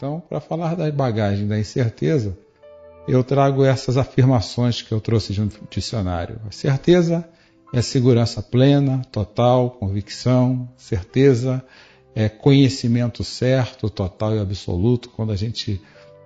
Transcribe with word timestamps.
Então, 0.00 0.22
para 0.30 0.40
falar 0.40 0.74
da 0.74 0.90
bagagem 0.90 1.46
da 1.46 1.58
incerteza, 1.58 2.34
eu 3.06 3.22
trago 3.22 3.62
essas 3.62 3.98
afirmações 3.98 4.80
que 4.80 4.92
eu 4.92 4.98
trouxe 4.98 5.34
de 5.34 5.42
um 5.42 5.48
dicionário. 5.68 6.40
A 6.48 6.50
certeza 6.50 7.28
é 7.70 7.82
segurança 7.82 8.42
plena, 8.42 9.02
total, 9.12 9.72
convicção, 9.72 10.66
certeza 10.74 11.62
é 12.14 12.30
conhecimento 12.30 13.22
certo, 13.22 13.90
total 13.90 14.34
e 14.36 14.38
absoluto, 14.38 15.10
quando 15.10 15.32
a 15.32 15.36
gente 15.36 15.78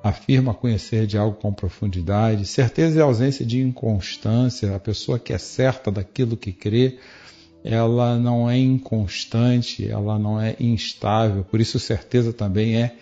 afirma 0.05 0.55
conhecer 0.55 1.05
de 1.05 1.19
algo 1.19 1.37
com 1.37 1.53
profundidade. 1.53 2.47
Certeza 2.47 3.01
é 3.01 3.03
ausência 3.03 3.45
de 3.45 3.61
inconstância, 3.61 4.77
a 4.77 4.79
pessoa 4.79 5.19
que 5.19 5.33
é 5.33 5.39
certa 5.39 5.91
daquilo 5.91 6.37
que 6.37 6.53
crê, 6.53 7.01
ela 7.65 8.17
não 8.21 8.49
é 8.49 8.57
inconstante, 8.57 9.85
ela 9.89 10.17
não 10.17 10.41
é 10.41 10.55
instável, 10.61 11.43
por 11.43 11.61
isso 11.61 11.81
certeza 11.81 12.33
também 12.33 12.77
é 12.77 12.95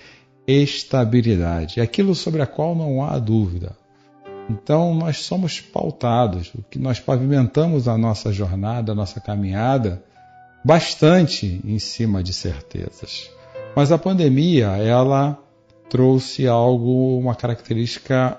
estabilidade, 0.47 1.81
aquilo 1.81 2.15
sobre 2.15 2.43
a 2.43 2.47
qual 2.47 2.75
não 2.75 3.05
há 3.05 3.19
dúvida. 3.19 3.77
Então 4.51 4.95
nós 4.95 5.19
somos 5.19 5.61
pautados, 5.61 6.53
o 6.55 6.62
que 6.62 6.79
nós 6.79 6.99
pavimentamos 6.99 7.87
a 7.89 7.97
nossa 7.97 8.33
jornada, 8.33 8.93
a 8.93 8.95
nossa 8.95 9.21
caminhada, 9.21 10.03
bastante 10.65 11.61
em 11.65 11.79
cima 11.79 12.23
de 12.23 12.33
certezas. 12.33 13.31
Mas 13.75 13.91
a 13.91 13.99
pandemia, 13.99 14.67
ela 14.77 15.39
trouxe 15.89 16.47
algo, 16.47 17.19
uma 17.19 17.34
característica 17.34 18.39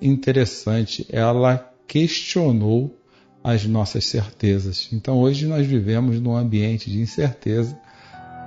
interessante. 0.00 1.06
Ela 1.10 1.72
questionou 1.86 2.96
as 3.42 3.64
nossas 3.66 4.06
certezas. 4.06 4.88
Então 4.92 5.18
hoje 5.18 5.46
nós 5.46 5.66
vivemos 5.66 6.20
num 6.20 6.36
ambiente 6.36 6.90
de 6.90 7.00
incerteza, 7.00 7.78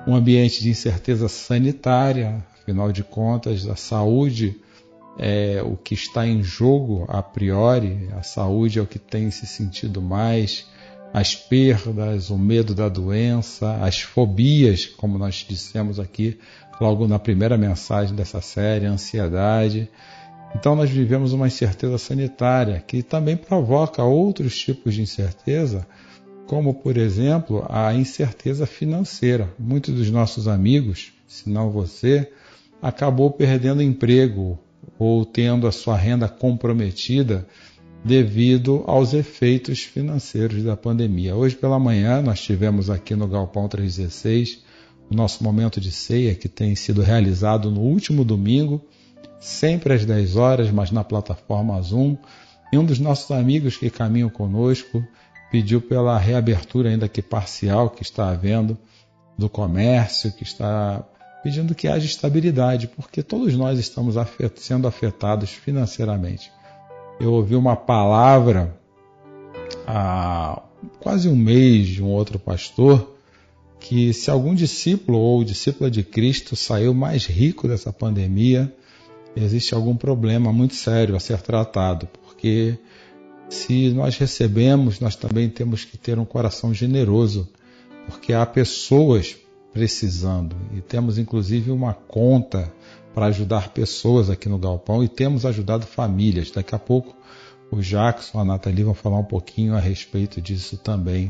um 0.08 0.16
ambiente 0.16 0.62
de 0.62 0.70
incerteza 0.70 1.28
sanitária, 1.28 2.44
Afinal 2.68 2.92
de 2.92 3.02
contas, 3.02 3.66
a 3.66 3.78
saúde 3.78 4.60
é 5.18 5.64
o 5.64 5.78
que 5.78 5.94
está 5.94 6.28
em 6.28 6.44
jogo 6.44 7.06
a 7.08 7.24
priori, 7.24 8.10
a 8.12 8.22
saúde 8.24 8.78
é 8.78 8.82
o 8.82 8.86
que 8.86 9.00
tem 9.00 9.32
se 9.32 9.48
sentido 9.48 10.02
mais, 10.02 10.68
as 11.14 11.34
perdas, 11.34 12.30
o 12.30 12.38
medo 12.38 12.76
da 12.76 12.90
doença, 12.90 13.78
as 13.78 14.02
fobias, 14.02 14.86
como 14.86 15.18
nós 15.18 15.46
dissemos 15.48 15.98
aqui 15.98 16.38
logo 16.82 17.08
na 17.08 17.18
primeira 17.18 17.58
mensagem 17.58 18.14
dessa 18.14 18.42
série, 18.42 18.86
a 18.86 18.92
ansiedade. 18.92 19.90
Então 20.54 20.76
nós 20.76 20.90
vivemos 20.90 21.32
uma 21.32 21.48
incerteza 21.48 21.98
sanitária 21.98 22.84
que 22.86 23.02
também 23.02 23.38
provoca 23.38 24.04
outros 24.04 24.60
tipos 24.60 24.94
de 24.94 25.02
incerteza, 25.02 25.88
como 26.48 26.74
por 26.74 26.98
exemplo 26.98 27.66
a 27.70 27.94
incerteza 27.94 28.66
financeira. 28.66 29.50
Muitos 29.58 29.96
dos 29.96 30.12
nossos 30.12 30.50
amigos, 30.50 31.14
se 31.26 31.50
não 31.50 31.72
você, 31.72 32.30
acabou 32.82 33.32
perdendo 33.32 33.82
emprego 33.82 34.60
ou 34.98 35.26
tendo 35.26 35.68
a 35.68 35.72
sua 35.72 35.96
renda 35.96 36.28
comprometida 36.28 37.48
devido 38.04 38.84
aos 38.88 39.14
efeitos 39.14 39.84
financeiros 39.84 40.64
da 40.64 40.78
pandemia. 40.78 41.36
Hoje 41.36 41.56
pela 41.56 41.80
manhã 41.80 42.22
nós 42.22 42.40
tivemos 42.40 42.90
aqui 42.90 43.16
no 43.16 43.28
Galpão 43.28 43.68
316 43.68 44.64
o 45.10 45.16
nosso 45.16 45.44
momento 45.44 45.80
de 45.80 45.92
ceia 45.92 46.36
que 46.36 46.50
tem 46.50 46.76
sido 46.76 47.02
realizado 47.02 47.72
no 47.72 47.82
último 47.82 48.24
domingo, 48.24 48.82
sempre 49.40 49.94
às 49.94 50.06
10 50.06 50.36
horas, 50.36 50.72
mas 50.72 50.92
na 50.92 51.04
plataforma 51.04 51.82
Zoom. 51.82 52.18
E 52.72 52.78
um 52.78 52.84
dos 52.84 53.00
nossos 53.00 53.32
amigos 53.32 53.78
que 53.78 53.90
caminham 53.90 54.30
conosco 54.30 55.04
pediu 55.50 55.82
pela 55.82 56.18
reabertura 56.18 56.90
ainda 56.90 57.08
que 57.08 57.22
parcial 57.22 57.90
que 57.90 58.04
está 58.04 58.30
havendo 58.30 58.78
do 59.38 59.48
comércio, 59.50 60.32
que 60.32 60.44
está 60.44 61.06
pedindo 61.44 61.76
que 61.76 61.88
haja 61.88 62.06
estabilidade, 62.06 62.88
porque 62.88 63.24
todos 63.24 63.56
nós 63.56 63.80
estamos 63.80 64.16
sendo 64.56 64.88
afetados 64.88 65.52
financeiramente. 65.52 66.52
Eu 67.20 67.34
ouvi 67.34 67.56
uma 67.56 67.76
palavra 67.76 68.78
há 69.86 70.62
quase 71.00 71.28
um 71.28 71.36
mês 71.36 71.88
de 71.88 72.04
um 72.04 72.08
outro 72.08 72.38
pastor 72.38 73.16
que 73.80 74.14
se 74.14 74.30
algum 74.30 74.54
discípulo 74.56 75.20
ou 75.20 75.44
discípula 75.44 75.90
de 75.90 76.04
Cristo 76.04 76.56
saiu 76.56 76.94
mais 76.94 77.26
rico 77.26 77.68
dessa 77.68 77.94
pandemia, 77.94 78.74
existe 79.36 79.74
algum 79.74 79.96
problema 79.96 80.52
muito 80.52 80.76
sério 80.76 81.16
a 81.16 81.20
ser 81.20 81.42
tratado, 81.42 82.08
porque 82.24 82.78
se 83.50 83.90
nós 83.92 84.18
recebemos, 84.18 85.00
nós 85.00 85.16
também 85.16 85.48
temos 85.50 85.86
que 85.86 85.98
ter 85.98 86.20
um 86.20 86.26
coração 86.26 86.74
generoso, 86.74 87.48
porque 88.08 88.34
há 88.34 88.46
pessoas 88.46 89.36
precisando. 89.78 90.56
E 90.76 90.82
temos 90.82 91.20
inclusive 91.20 91.70
uma 91.70 91.94
conta 91.94 92.74
para 93.14 93.28
ajudar 93.28 93.70
pessoas 93.70 94.28
aqui 94.28 94.50
no 94.50 94.58
Galpão 94.58 95.04
e 95.04 95.08
temos 95.08 95.46
ajudado 95.46 95.86
famílias. 95.86 96.50
Daqui 96.50 96.74
a 96.74 96.80
pouco 96.80 97.16
o 97.70 97.80
Jackson, 97.80 98.40
a 98.40 98.46
Nathalie 98.46 98.84
vão 98.84 98.96
falar 98.96 99.20
um 99.20 99.24
pouquinho 99.24 99.76
a 99.76 99.80
respeito 99.80 100.42
disso 100.42 100.78
também. 100.78 101.30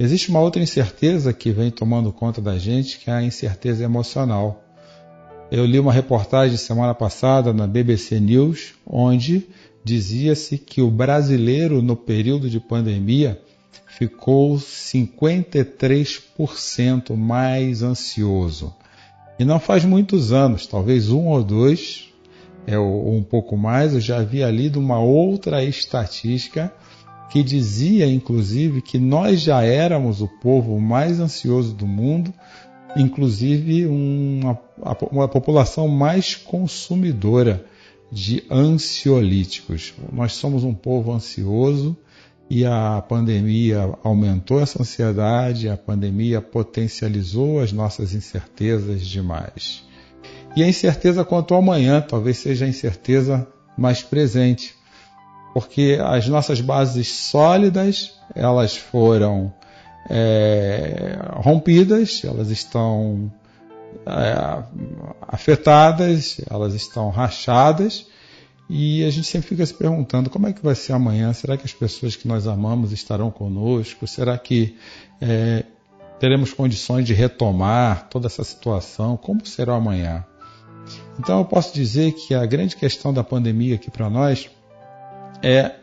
Existe 0.00 0.30
uma 0.30 0.40
outra 0.40 0.62
incerteza 0.62 1.30
que 1.34 1.50
vem 1.50 1.70
tomando 1.70 2.10
conta 2.10 2.40
da 2.40 2.56
gente, 2.56 2.98
que 2.98 3.10
é 3.10 3.12
a 3.12 3.22
incerteza 3.22 3.84
emocional. 3.84 4.64
Eu 5.50 5.66
li 5.66 5.78
uma 5.78 5.92
reportagem 5.92 6.56
semana 6.56 6.94
passada 6.94 7.52
na 7.52 7.66
BBC 7.66 8.18
News, 8.18 8.76
onde 8.86 9.46
dizia-se 9.84 10.56
que 10.56 10.80
o 10.80 10.90
brasileiro, 10.90 11.82
no 11.82 11.96
período 11.96 12.48
de 12.48 12.60
pandemia, 12.60 13.38
ficou 13.98 14.54
53% 14.54 17.16
mais 17.16 17.82
ansioso. 17.82 18.72
E 19.40 19.44
não 19.44 19.58
faz 19.58 19.84
muitos 19.84 20.32
anos, 20.32 20.68
talvez 20.68 21.10
um 21.10 21.26
ou 21.26 21.42
dois, 21.42 22.04
é, 22.64 22.78
ou 22.78 23.12
um 23.12 23.24
pouco 23.24 23.56
mais, 23.56 23.94
eu 23.94 24.00
já 24.00 24.18
havia 24.18 24.48
lido 24.52 24.78
uma 24.78 25.00
outra 25.00 25.64
estatística 25.64 26.72
que 27.28 27.42
dizia, 27.42 28.06
inclusive, 28.06 28.82
que 28.82 29.00
nós 29.00 29.40
já 29.40 29.64
éramos 29.64 30.22
o 30.22 30.28
povo 30.28 30.78
mais 30.78 31.18
ansioso 31.18 31.74
do 31.74 31.84
mundo, 31.84 32.32
inclusive 32.96 33.84
uma, 33.86 34.56
uma 35.10 35.26
população 35.26 35.88
mais 35.88 36.36
consumidora 36.36 37.64
de 38.12 38.44
ansiolíticos. 38.48 39.92
Nós 40.12 40.34
somos 40.34 40.62
um 40.62 40.72
povo 40.72 41.12
ansioso 41.12 41.96
e 42.50 42.64
a 42.64 43.02
pandemia 43.06 43.92
aumentou 44.02 44.60
essa 44.60 44.80
ansiedade, 44.80 45.68
a 45.68 45.76
pandemia 45.76 46.40
potencializou 46.40 47.60
as 47.60 47.72
nossas 47.72 48.14
incertezas 48.14 49.06
demais. 49.06 49.84
E 50.56 50.62
a 50.62 50.68
incerteza 50.68 51.24
quanto 51.24 51.52
ao 51.52 51.60
amanhã 51.60 52.00
talvez 52.00 52.38
seja 52.38 52.64
a 52.64 52.68
incerteza 52.68 53.46
mais 53.76 54.02
presente, 54.02 54.74
porque 55.52 55.98
as 56.02 56.26
nossas 56.26 56.60
bases 56.60 57.08
sólidas 57.08 58.14
elas 58.34 58.76
foram 58.76 59.52
é, 60.08 61.18
rompidas, 61.34 62.22
elas 62.24 62.50
estão 62.50 63.30
é, 64.06 64.62
afetadas, 65.20 66.40
elas 66.50 66.74
estão 66.74 67.10
rachadas 67.10 68.06
e 68.68 69.02
a 69.04 69.10
gente 69.10 69.26
sempre 69.26 69.48
fica 69.48 69.64
se 69.64 69.72
perguntando 69.72 70.28
como 70.28 70.46
é 70.46 70.52
que 70.52 70.62
vai 70.62 70.74
ser 70.74 70.92
amanhã? 70.92 71.32
Será 71.32 71.56
que 71.56 71.64
as 71.64 71.72
pessoas 71.72 72.16
que 72.16 72.28
nós 72.28 72.46
amamos 72.46 72.92
estarão 72.92 73.30
conosco? 73.30 74.06
Será 74.06 74.36
que 74.36 74.76
é, 75.20 75.64
teremos 76.20 76.52
condições 76.52 77.06
de 77.06 77.14
retomar 77.14 78.08
toda 78.10 78.26
essa 78.26 78.44
situação? 78.44 79.16
Como 79.16 79.46
será 79.46 79.74
amanhã? 79.74 80.24
Então 81.18 81.38
eu 81.38 81.44
posso 81.46 81.74
dizer 81.74 82.12
que 82.12 82.34
a 82.34 82.44
grande 82.44 82.76
questão 82.76 83.12
da 83.12 83.24
pandemia 83.24 83.76
aqui 83.76 83.90
para 83.90 84.10
nós 84.10 84.50
é 85.42 85.74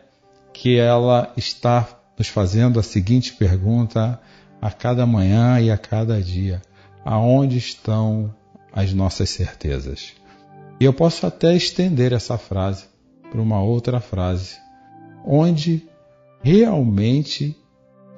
que 0.52 0.78
ela 0.78 1.32
está 1.36 1.88
nos 2.16 2.28
fazendo 2.28 2.78
a 2.78 2.82
seguinte 2.82 3.32
pergunta 3.32 4.20
a 4.62 4.70
cada 4.70 5.04
manhã 5.04 5.60
e 5.60 5.70
a 5.70 5.76
cada 5.76 6.22
dia: 6.22 6.62
aonde 7.04 7.58
estão 7.58 8.32
as 8.72 8.92
nossas 8.92 9.28
certezas? 9.30 10.14
E 10.78 10.84
eu 10.84 10.92
posso 10.92 11.26
até 11.26 11.54
estender 11.56 12.12
essa 12.12 12.36
frase 12.36 12.84
para 13.30 13.40
uma 13.40 13.62
outra 13.62 14.00
frase 14.00 14.56
onde 15.24 15.88
realmente 16.42 17.56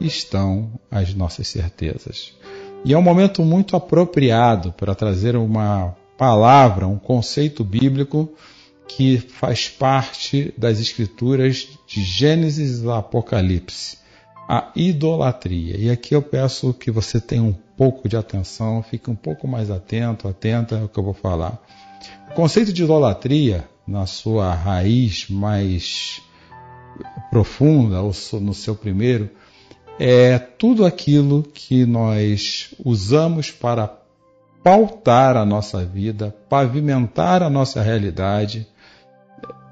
estão 0.01 0.79
as 0.91 1.15
nossas 1.15 1.49
certezas. 1.49 2.35
E 2.85 2.93
é 2.93 2.99
um 2.99 3.03
momento 3.03 3.43
muito 3.43 3.75
apropriado 3.75 4.73
para 4.73 4.95
trazer 4.95 5.37
uma 5.37 5.97
palavra, 6.17 6.87
um 6.87 6.99
conceito 6.99 7.65
bíblico 7.65 8.33
que 8.87 9.19
faz 9.19 9.69
parte 9.69 10.53
das 10.57 10.81
escrituras 10.81 11.69
de 11.87 12.03
Gênesis 12.03 12.83
e 12.83 12.91
Apocalipse, 12.91 13.99
a 14.49 14.71
idolatria. 14.75 15.77
E 15.77 15.91
aqui 15.91 16.15
eu 16.15 16.23
peço 16.23 16.73
que 16.73 16.91
você 16.91 17.21
tenha 17.21 17.43
um 17.43 17.53
pouco 17.53 18.09
de 18.09 18.17
atenção, 18.17 18.83
fique 18.83 19.11
um 19.11 19.15
pouco 19.15 19.47
mais 19.47 19.71
atento, 19.71 20.27
atenta 20.27 20.81
ao 20.81 20.89
que 20.89 20.99
eu 20.99 21.05
vou 21.05 21.15
falar. 21.15 21.63
O 22.31 22.35
conceito 22.35 22.73
de 22.73 22.85
idolatria, 22.85 23.69
na 23.87 24.07
sua 24.07 24.55
raiz 24.55 25.29
mais 25.29 26.21
profunda, 27.31 28.03
ou 28.03 28.13
no 28.41 28.55
seu 28.55 28.75
primeiro, 28.75 29.31
é 29.99 30.39
tudo 30.39 30.85
aquilo 30.85 31.43
que 31.43 31.85
nós 31.85 32.75
usamos 32.85 33.51
para 33.51 33.99
pautar 34.63 35.37
a 35.37 35.45
nossa 35.45 35.85
vida, 35.85 36.35
pavimentar 36.49 37.43
a 37.43 37.51
nossa 37.51 37.83
realidade, 37.83 38.67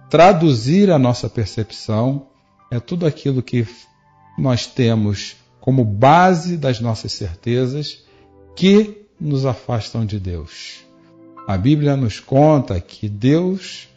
traduzir 0.08 0.90
a 0.90 0.99
nossa 0.99 1.29
percepção, 1.29 2.29
é 2.70 2.81
tudo 2.81 3.06
aquilo 3.06 3.43
que 3.43 3.67
nós 4.38 4.67
temos 4.67 5.37
como 5.61 5.84
base 5.84 6.56
das 6.56 6.81
nossas 6.81 7.12
certezas 7.12 8.05
que 8.55 9.06
nos 9.20 9.44
afastam 9.44 10.06
de 10.06 10.19
Deus. 10.19 10.85
A 11.46 11.56
Bíblia 11.56 11.96
nos 11.96 12.19
conta 12.19 12.81
que 12.81 13.08
Deus 13.08 13.88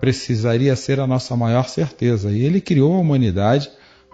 precisaria 0.00 0.76
ser 0.76 1.00
a 1.00 1.06
nossa 1.06 1.36
maior 1.36 1.68
certeza 1.68 2.30
e 2.30 2.44
Ele 2.44 2.60
criou 2.60 2.94
a 2.94 2.98
humanidade 2.98 3.68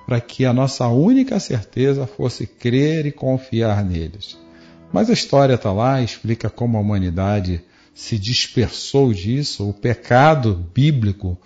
para 0.07 0.21
que 0.23 0.47
a 0.47 0.55
nossa 0.55 0.89
única 0.89 1.39
certeza 1.39 2.07
fosse 2.07 2.47
crer 2.47 3.05
e 3.05 3.13
confiar 3.13 3.85
neles. 3.85 4.39
Mas 4.91 5.11
a 5.11 5.13
história 5.13 5.55
está 5.55 5.71
lá, 5.71 6.01
explica 6.01 6.49
como 6.49 6.79
a 6.79 6.81
humanidade 6.81 7.63
se 7.95 8.19
dispersou 8.19 9.13
disso. 9.13 9.69
O 9.69 9.75
pecado 9.75 10.55
bíblico 10.73 11.37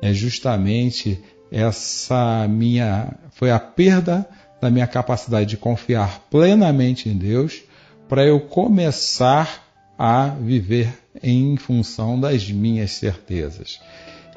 é 0.00 0.12
justamente 0.12 1.18
essa 1.50 2.46
minha 2.48 3.12
foi 3.32 3.50
a 3.50 3.58
perda 3.58 4.24
da 4.60 4.70
minha 4.70 4.86
capacidade 4.86 5.50
de 5.50 5.56
confiar 5.56 6.20
plenamente 6.30 7.08
em 7.08 7.16
Deus 7.16 7.62
para 8.08 8.24
eu 8.24 8.38
começar 8.38 9.71
a 9.98 10.28
viver 10.28 10.92
em 11.22 11.56
função 11.56 12.18
das 12.18 12.50
minhas 12.50 12.92
certezas. 12.92 13.80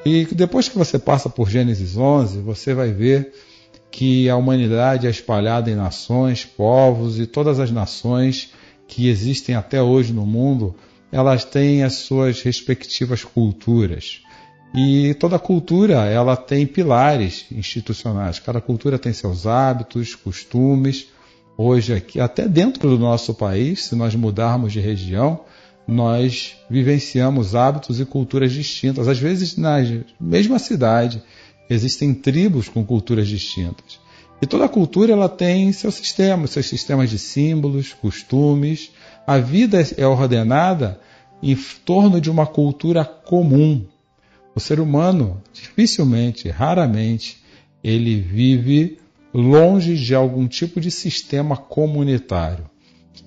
E 0.04 0.26
depois 0.26 0.68
que 0.68 0.78
você 0.78 0.98
passa 0.98 1.28
por 1.28 1.50
Gênesis 1.50 1.96
11, 1.96 2.40
você 2.40 2.74
vai 2.74 2.92
ver 2.92 3.32
que 3.90 4.28
a 4.28 4.36
humanidade 4.36 5.06
é 5.06 5.10
espalhada 5.10 5.70
em 5.70 5.74
nações, 5.74 6.44
povos 6.44 7.18
e 7.18 7.26
todas 7.26 7.58
as 7.58 7.70
nações 7.70 8.52
que 8.86 9.08
existem 9.08 9.54
até 9.54 9.82
hoje 9.82 10.12
no 10.12 10.26
mundo, 10.26 10.74
elas 11.10 11.44
têm 11.44 11.82
as 11.82 11.94
suas 11.94 12.42
respectivas 12.42 13.24
culturas. 13.24 14.20
E 14.74 15.14
toda 15.14 15.38
cultura, 15.38 16.04
ela 16.04 16.36
tem 16.36 16.66
pilares 16.66 17.46
institucionais. 17.50 18.38
Cada 18.38 18.60
cultura 18.60 18.98
tem 18.98 19.12
seus 19.12 19.46
hábitos, 19.46 20.14
costumes. 20.14 21.06
Hoje 21.58 21.94
aqui, 21.94 22.20
até 22.20 22.46
dentro 22.46 22.90
do 22.90 22.98
nosso 22.98 23.32
país, 23.32 23.86
se 23.86 23.94
nós 23.94 24.14
mudarmos 24.14 24.72
de 24.72 24.80
região, 24.80 25.40
nós 25.88 26.56
vivenciamos 26.68 27.54
hábitos 27.54 27.98
e 27.98 28.04
culturas 28.04 28.52
distintas. 28.52 29.08
Às 29.08 29.18
vezes, 29.18 29.56
na 29.56 29.78
mesma 30.20 30.58
cidade, 30.58 31.22
existem 31.70 32.12
tribos 32.12 32.68
com 32.68 32.84
culturas 32.84 33.26
distintas. 33.26 33.98
E 34.42 34.46
toda 34.46 34.68
cultura 34.68 35.12
ela 35.12 35.30
tem 35.30 35.72
seus 35.72 35.94
sistemas, 35.94 36.50
seus 36.50 36.66
sistemas 36.66 37.08
de 37.08 37.18
símbolos, 37.18 37.94
costumes. 37.94 38.90
A 39.26 39.38
vida 39.38 39.78
é 39.96 40.06
ordenada 40.06 41.00
em 41.42 41.56
torno 41.86 42.20
de 42.20 42.30
uma 42.30 42.46
cultura 42.46 43.02
comum. 43.02 43.82
O 44.54 44.60
ser 44.60 44.78
humano, 44.78 45.42
dificilmente, 45.54 46.50
raramente, 46.50 47.38
ele 47.82 48.20
vive 48.20 48.98
longe 49.36 49.96
de 49.96 50.14
algum 50.14 50.48
tipo 50.48 50.80
de 50.80 50.90
sistema 50.90 51.56
comunitário. 51.56 52.70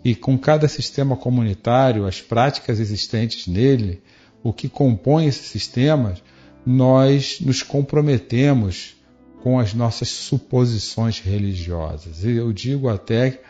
E 0.03 0.15
com 0.15 0.37
cada 0.37 0.67
sistema 0.67 1.15
comunitário, 1.15 2.07
as 2.07 2.19
práticas 2.19 2.79
existentes 2.79 3.45
nele, 3.45 4.01
o 4.43 4.51
que 4.51 4.67
compõe 4.67 5.27
esses 5.27 5.47
sistemas, 5.47 6.23
nós 6.65 7.39
nos 7.41 7.61
comprometemos 7.61 8.95
com 9.43 9.59
as 9.59 9.73
nossas 9.73 10.09
suposições 10.09 11.19
religiosas. 11.19 12.23
E 12.23 12.31
eu 12.31 12.51
digo 12.51 12.89
até 12.89 13.41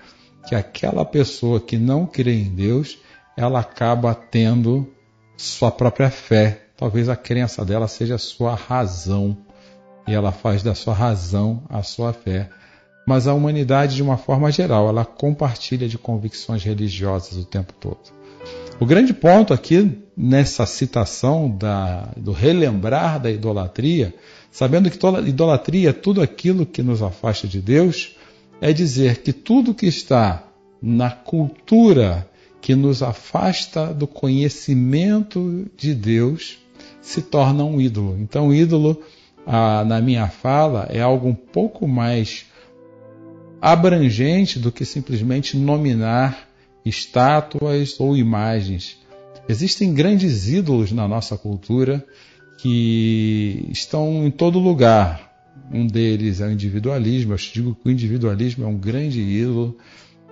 que 0.48 0.54
aquela 0.54 1.06
pessoa 1.06 1.62
que 1.62 1.78
não 1.78 2.06
crê 2.06 2.34
em 2.34 2.54
Deus, 2.54 2.98
ela 3.38 3.62
acaba 3.62 4.14
tendo 4.14 4.94
sua 5.38 5.72
própria 5.72 6.10
fé. 6.10 6.66
Talvez 6.76 7.08
a 7.08 7.16
crença 7.16 7.64
dela 7.64 7.88
seja 7.88 8.16
a 8.16 8.20
sua 8.20 8.54
razão. 8.54 9.38
E 10.10 10.14
ela 10.16 10.32
faz 10.32 10.64
da 10.64 10.74
sua 10.74 10.96
razão 10.96 11.62
a 11.70 11.84
sua 11.84 12.12
fé. 12.12 12.50
Mas 13.06 13.28
a 13.28 13.34
humanidade, 13.36 13.96
de 13.96 14.02
uma 14.02 14.18
forma 14.18 14.52
geral, 14.52 14.90
ela 14.90 15.06
compartilha 15.06 15.88
de 15.88 16.00
convicções 16.00 16.64
religiosas 16.64 17.38
o 17.38 17.46
tempo 17.46 17.72
todo. 17.80 18.00
O 18.80 18.88
grande 18.88 19.14
ponto 19.14 19.54
aqui 19.54 20.00
nessa 20.18 20.66
citação 20.66 21.48
da, 21.48 22.10
do 22.18 22.32
relembrar 22.32 23.20
da 23.20 23.30
idolatria, 23.30 24.12
sabendo 24.52 24.90
que 24.90 24.98
toda 24.98 25.28
idolatria 25.30 25.92
é 25.92 25.94
tudo 25.94 26.24
aquilo 26.24 26.66
que 26.66 26.82
nos 26.82 27.04
afasta 27.04 27.48
de 27.48 27.62
Deus, 27.62 28.16
é 28.60 28.74
dizer 28.74 29.22
que 29.22 29.32
tudo 29.32 29.76
que 29.76 29.86
está 29.86 30.44
na 30.82 31.12
cultura 31.12 32.28
que 32.60 32.74
nos 32.74 33.04
afasta 33.04 33.94
do 33.94 34.08
conhecimento 34.08 35.70
de 35.78 35.94
Deus 35.94 36.58
se 37.00 37.22
torna 37.22 37.64
um 37.64 37.80
ídolo. 37.80 38.18
Então, 38.20 38.52
ídolo, 38.52 39.00
ah, 39.52 39.84
na 39.84 40.00
minha 40.00 40.28
fala, 40.28 40.88
é 40.92 41.02
algo 41.02 41.28
um 41.28 41.34
pouco 41.34 41.88
mais 41.88 42.46
abrangente 43.60 44.60
do 44.60 44.72
que 44.72 44.86
simplesmente 44.86 45.58
nominar 45.58 46.48
estátuas 46.86 48.00
ou 48.00 48.16
imagens. 48.16 49.00
Existem 49.50 49.92
grandes 49.92 50.48
ídolos 50.48 50.92
na 50.92 51.08
nossa 51.08 51.36
cultura 51.36 52.06
que 52.60 53.68
estão 53.72 54.24
em 54.24 54.30
todo 54.30 54.60
lugar. 54.60 55.28
Um 55.74 55.88
deles 55.88 56.42
é 56.42 56.46
o 56.46 56.52
individualismo. 56.52 57.34
Eu 57.34 57.38
digo 57.38 57.74
que 57.74 57.90
o 57.90 57.92
individualismo 57.92 58.66
é 58.66 58.68
um 58.68 58.78
grande 58.78 59.20
ídolo. 59.20 59.76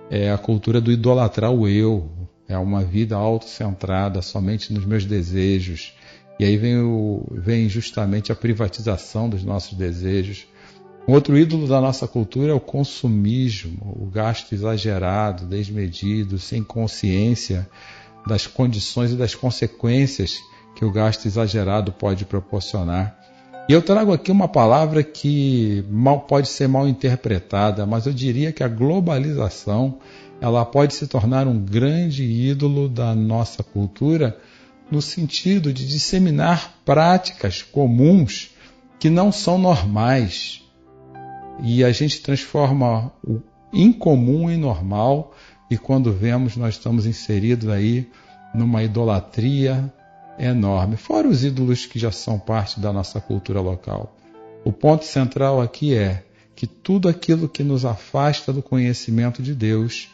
É 0.08 0.30
a 0.30 0.38
cultura 0.38 0.80
do 0.80 0.92
idolatrar 0.92 1.50
o 1.50 1.66
eu. 1.66 2.08
É 2.48 2.56
uma 2.56 2.84
vida 2.84 3.16
autocentrada 3.16 4.22
somente 4.22 4.72
nos 4.72 4.84
meus 4.84 5.04
desejos. 5.04 5.97
E 6.38 6.44
aí 6.44 6.56
vem, 6.56 6.78
o, 6.78 7.26
vem 7.30 7.68
justamente 7.68 8.30
a 8.30 8.34
privatização 8.34 9.28
dos 9.28 9.42
nossos 9.42 9.76
desejos 9.76 10.46
um 11.08 11.14
outro 11.14 11.38
ídolo 11.38 11.66
da 11.66 11.80
nossa 11.80 12.06
cultura 12.06 12.52
é 12.52 12.54
o 12.54 12.60
consumismo, 12.60 13.96
o 13.98 14.04
gasto 14.04 14.54
exagerado, 14.54 15.46
desmedido, 15.46 16.38
sem 16.38 16.62
consciência 16.62 17.66
das 18.26 18.46
condições 18.46 19.12
e 19.12 19.16
das 19.16 19.34
consequências 19.34 20.38
que 20.76 20.84
o 20.84 20.92
gasto 20.92 21.24
exagerado 21.24 21.92
pode 21.92 22.26
proporcionar. 22.26 23.18
E 23.66 23.72
eu 23.72 23.80
trago 23.80 24.12
aqui 24.12 24.30
uma 24.30 24.48
palavra 24.48 25.02
que 25.02 25.82
mal, 25.88 26.20
pode 26.20 26.48
ser 26.48 26.68
mal 26.68 26.86
interpretada, 26.86 27.86
mas 27.86 28.04
eu 28.04 28.12
diria 28.12 28.52
que 28.52 28.62
a 28.62 28.68
globalização 28.68 30.00
ela 30.42 30.62
pode 30.66 30.92
se 30.92 31.06
tornar 31.06 31.48
um 31.48 31.58
grande 31.58 32.22
ídolo 32.22 32.86
da 32.86 33.14
nossa 33.14 33.62
cultura 33.62 34.36
no 34.90 35.02
sentido 35.02 35.72
de 35.72 35.86
disseminar 35.86 36.74
práticas 36.84 37.62
comuns 37.62 38.50
que 38.98 39.10
não 39.10 39.30
são 39.30 39.58
normais, 39.58 40.62
e 41.60 41.84
a 41.84 41.90
gente 41.90 42.20
transforma 42.20 43.12
o 43.24 43.40
incomum 43.72 44.50
em 44.50 44.56
normal 44.56 45.34
e 45.70 45.76
quando 45.76 46.12
vemos 46.12 46.56
nós 46.56 46.74
estamos 46.74 47.04
inseridos 47.04 47.68
aí 47.68 48.08
numa 48.54 48.82
idolatria 48.82 49.92
enorme, 50.38 50.96
fora 50.96 51.28
os 51.28 51.44
ídolos 51.44 51.84
que 51.84 51.98
já 51.98 52.10
são 52.10 52.38
parte 52.38 52.80
da 52.80 52.92
nossa 52.92 53.20
cultura 53.20 53.60
local. 53.60 54.16
O 54.64 54.72
ponto 54.72 55.04
central 55.04 55.60
aqui 55.60 55.94
é 55.94 56.24
que 56.54 56.66
tudo 56.66 57.08
aquilo 57.08 57.48
que 57.48 57.62
nos 57.62 57.84
afasta 57.84 58.52
do 58.52 58.62
conhecimento 58.62 59.42
de 59.42 59.54
Deus 59.54 60.08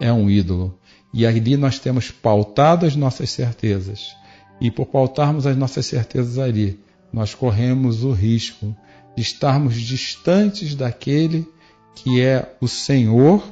é 0.00 0.12
um 0.12 0.28
ídolo. 0.28 0.78
E 1.16 1.24
ali 1.24 1.56
nós 1.56 1.78
temos 1.78 2.10
pautado 2.10 2.84
as 2.84 2.94
nossas 2.94 3.30
certezas. 3.30 4.14
E 4.60 4.70
por 4.70 4.84
pautarmos 4.84 5.46
as 5.46 5.56
nossas 5.56 5.86
certezas 5.86 6.38
ali, 6.38 6.78
nós 7.10 7.34
corremos 7.34 8.04
o 8.04 8.12
risco 8.12 8.76
de 9.16 9.22
estarmos 9.22 9.76
distantes 9.76 10.74
daquele 10.74 11.48
que 11.94 12.20
é 12.20 12.54
o 12.60 12.68
Senhor 12.68 13.42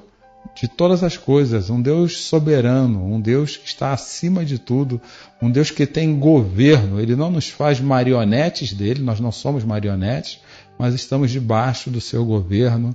de 0.55 0.69
todas 0.69 1.03
as 1.03 1.17
coisas, 1.17 1.71
um 1.71 1.81
Deus 1.81 2.19
soberano, 2.19 3.03
um 3.03 3.19
Deus 3.19 3.57
que 3.57 3.67
está 3.67 3.95
acima 3.95 4.45
de 4.45 4.59
tudo, 4.59 5.01
um 5.41 5.51
Deus 5.51 5.71
que 5.71 5.87
tem 5.87 6.19
governo. 6.19 7.01
Ele 7.01 7.17
não 7.17 7.31
nos 7.31 7.49
faz 7.49 7.81
marionetes 7.81 8.75
dele, 8.75 9.03
nós 9.03 9.21
não 9.21 9.33
somos 9.33 9.65
marionetes, 9.65 10.39
mas 10.79 10.95
estamos 10.95 11.31
debaixo 11.31 11.89
do 11.89 11.99
seu 11.99 12.27
governo 12.27 12.95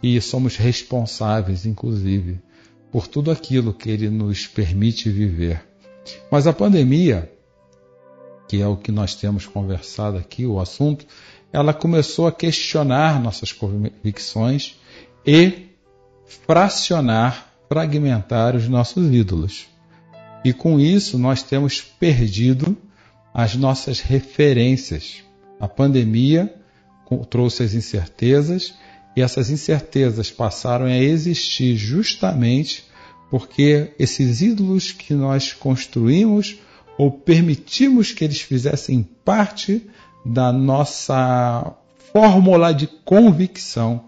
e 0.00 0.20
somos 0.20 0.56
responsáveis, 0.56 1.66
inclusive, 1.66 2.38
por 2.94 3.08
tudo 3.08 3.32
aquilo 3.32 3.74
que 3.74 3.90
ele 3.90 4.08
nos 4.08 4.46
permite 4.46 5.10
viver. 5.10 5.60
Mas 6.30 6.46
a 6.46 6.52
pandemia, 6.52 7.28
que 8.46 8.62
é 8.62 8.68
o 8.68 8.76
que 8.76 8.92
nós 8.92 9.16
temos 9.16 9.46
conversado 9.46 10.16
aqui, 10.16 10.46
o 10.46 10.60
assunto, 10.60 11.04
ela 11.52 11.74
começou 11.74 12.28
a 12.28 12.30
questionar 12.30 13.20
nossas 13.20 13.50
convicções 13.50 14.76
e 15.26 15.70
fracionar, 16.46 17.52
fragmentar 17.68 18.54
os 18.54 18.68
nossos 18.68 19.12
ídolos. 19.12 19.66
E 20.44 20.52
com 20.52 20.78
isso 20.78 21.18
nós 21.18 21.42
temos 21.42 21.80
perdido 21.80 22.76
as 23.34 23.56
nossas 23.56 23.98
referências. 23.98 25.16
A 25.58 25.66
pandemia 25.66 26.54
trouxe 27.28 27.64
as 27.64 27.74
incertezas 27.74 28.72
e 29.16 29.22
essas 29.22 29.50
incertezas 29.50 30.30
passaram 30.30 30.86
a 30.86 30.96
existir 30.96 31.76
justamente 31.76 32.84
porque 33.30 33.92
esses 33.98 34.40
ídolos 34.40 34.92
que 34.92 35.14
nós 35.14 35.52
construímos 35.52 36.56
ou 36.96 37.10
permitimos 37.10 38.12
que 38.12 38.24
eles 38.24 38.40
fizessem 38.40 39.02
parte 39.24 39.84
da 40.24 40.52
nossa 40.52 41.74
fórmula 42.12 42.72
de 42.72 42.86
convicção, 42.86 44.04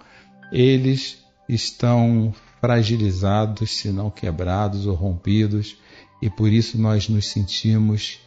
eles 0.53 1.19
estão 1.49 2.33
fragilizados, 2.61 3.77
se 3.77 3.89
não 3.89 4.11
quebrados 4.11 4.87
ou 4.87 4.95
rompidos, 4.95 5.77
e 6.23 6.31
por 6.31 6.49
isso 6.53 6.79
nós 6.79 7.09
nos 7.09 7.27
sentimos 7.27 8.21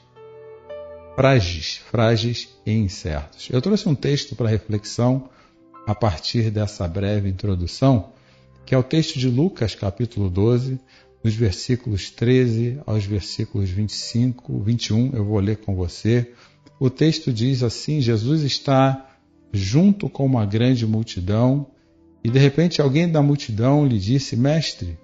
frágeis, 1.15 1.81
frágeis 1.89 2.49
e 2.65 2.71
incertos. 2.71 3.47
Eu 3.49 3.61
trouxe 3.61 3.87
um 3.87 3.95
texto 3.95 4.35
para 4.35 4.49
reflexão 4.49 5.29
a 5.89 5.95
partir 5.95 6.51
dessa 6.51 6.87
breve 6.87 7.27
introdução, 7.27 8.11
que 8.63 8.75
é 8.75 8.77
o 8.77 8.83
texto 8.83 9.17
de 9.17 9.27
Lucas, 9.27 9.73
capítulo 9.73 10.29
12, 10.29 10.79
dos 11.23 11.33
versículos 11.33 12.11
13 12.11 12.79
aos 12.85 13.05
versículos 13.05 13.71
25, 13.71 14.59
21. 14.59 15.15
Eu 15.15 15.25
vou 15.25 15.39
ler 15.39 15.57
com 15.57 15.75
você. 15.75 16.31
O 16.79 16.91
texto 16.91 17.33
diz 17.33 17.63
assim: 17.63 18.01
Jesus 18.01 18.43
está 18.43 19.03
junto 19.51 20.07
com 20.07 20.27
uma 20.27 20.45
grande 20.45 20.85
multidão 20.85 21.65
e 22.23 22.29
de 22.29 22.37
repente 22.37 22.79
alguém 22.79 23.11
da 23.11 23.23
multidão 23.23 23.83
lhe 23.83 23.97
disse: 23.97 24.37
Mestre, 24.37 24.95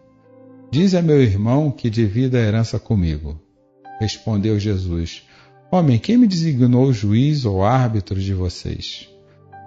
diz 0.69 0.93
a 0.93 1.01
meu 1.01 1.19
irmão 1.19 1.71
que 1.71 1.89
divida 1.89 2.37
a 2.37 2.41
herança 2.41 2.77
comigo. 2.77 3.41
Respondeu 3.99 4.59
Jesus: 4.59 5.23
Homem, 5.71 5.97
quem 5.97 6.15
me 6.15 6.27
designou 6.27 6.93
juiz 6.93 7.43
ou 7.43 7.63
árbitro 7.63 8.21
de 8.21 8.35
vocês? 8.35 9.14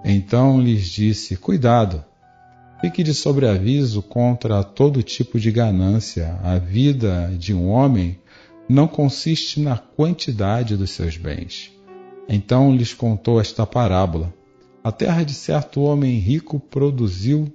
Então 0.04 0.60
lhes 0.60 0.86
disse: 0.86 1.36
Cuidado, 1.36 2.04
fique 2.80 3.02
de 3.02 3.14
sobreaviso 3.14 4.02
contra 4.02 4.62
todo 4.62 5.02
tipo 5.02 5.38
de 5.38 5.50
ganância. 5.50 6.38
A 6.42 6.58
vida 6.58 7.32
de 7.36 7.52
um 7.52 7.68
homem 7.68 8.18
não 8.68 8.86
consiste 8.86 9.60
na 9.60 9.76
quantidade 9.76 10.76
dos 10.76 10.90
seus 10.90 11.16
bens. 11.16 11.72
Então 12.28 12.74
lhes 12.74 12.92
contou 12.92 13.40
esta 13.40 13.66
parábola. 13.66 14.32
A 14.84 14.92
terra 14.92 15.22
de 15.22 15.34
certo 15.34 15.82
homem 15.82 16.18
rico 16.18 16.60
produziu 16.60 17.52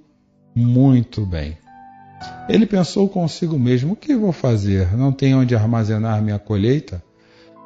muito 0.54 1.24
bem. 1.24 1.56
Ele 2.48 2.66
pensou 2.66 3.08
consigo 3.08 3.58
mesmo: 3.58 3.92
O 3.92 3.96
que 3.96 4.14
vou 4.14 4.32
fazer? 4.32 4.96
Não 4.96 5.12
tenho 5.12 5.40
onde 5.40 5.54
armazenar 5.54 6.22
minha 6.22 6.38
colheita? 6.38 7.02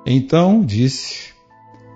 Então 0.06 0.64
disse: 0.64 1.32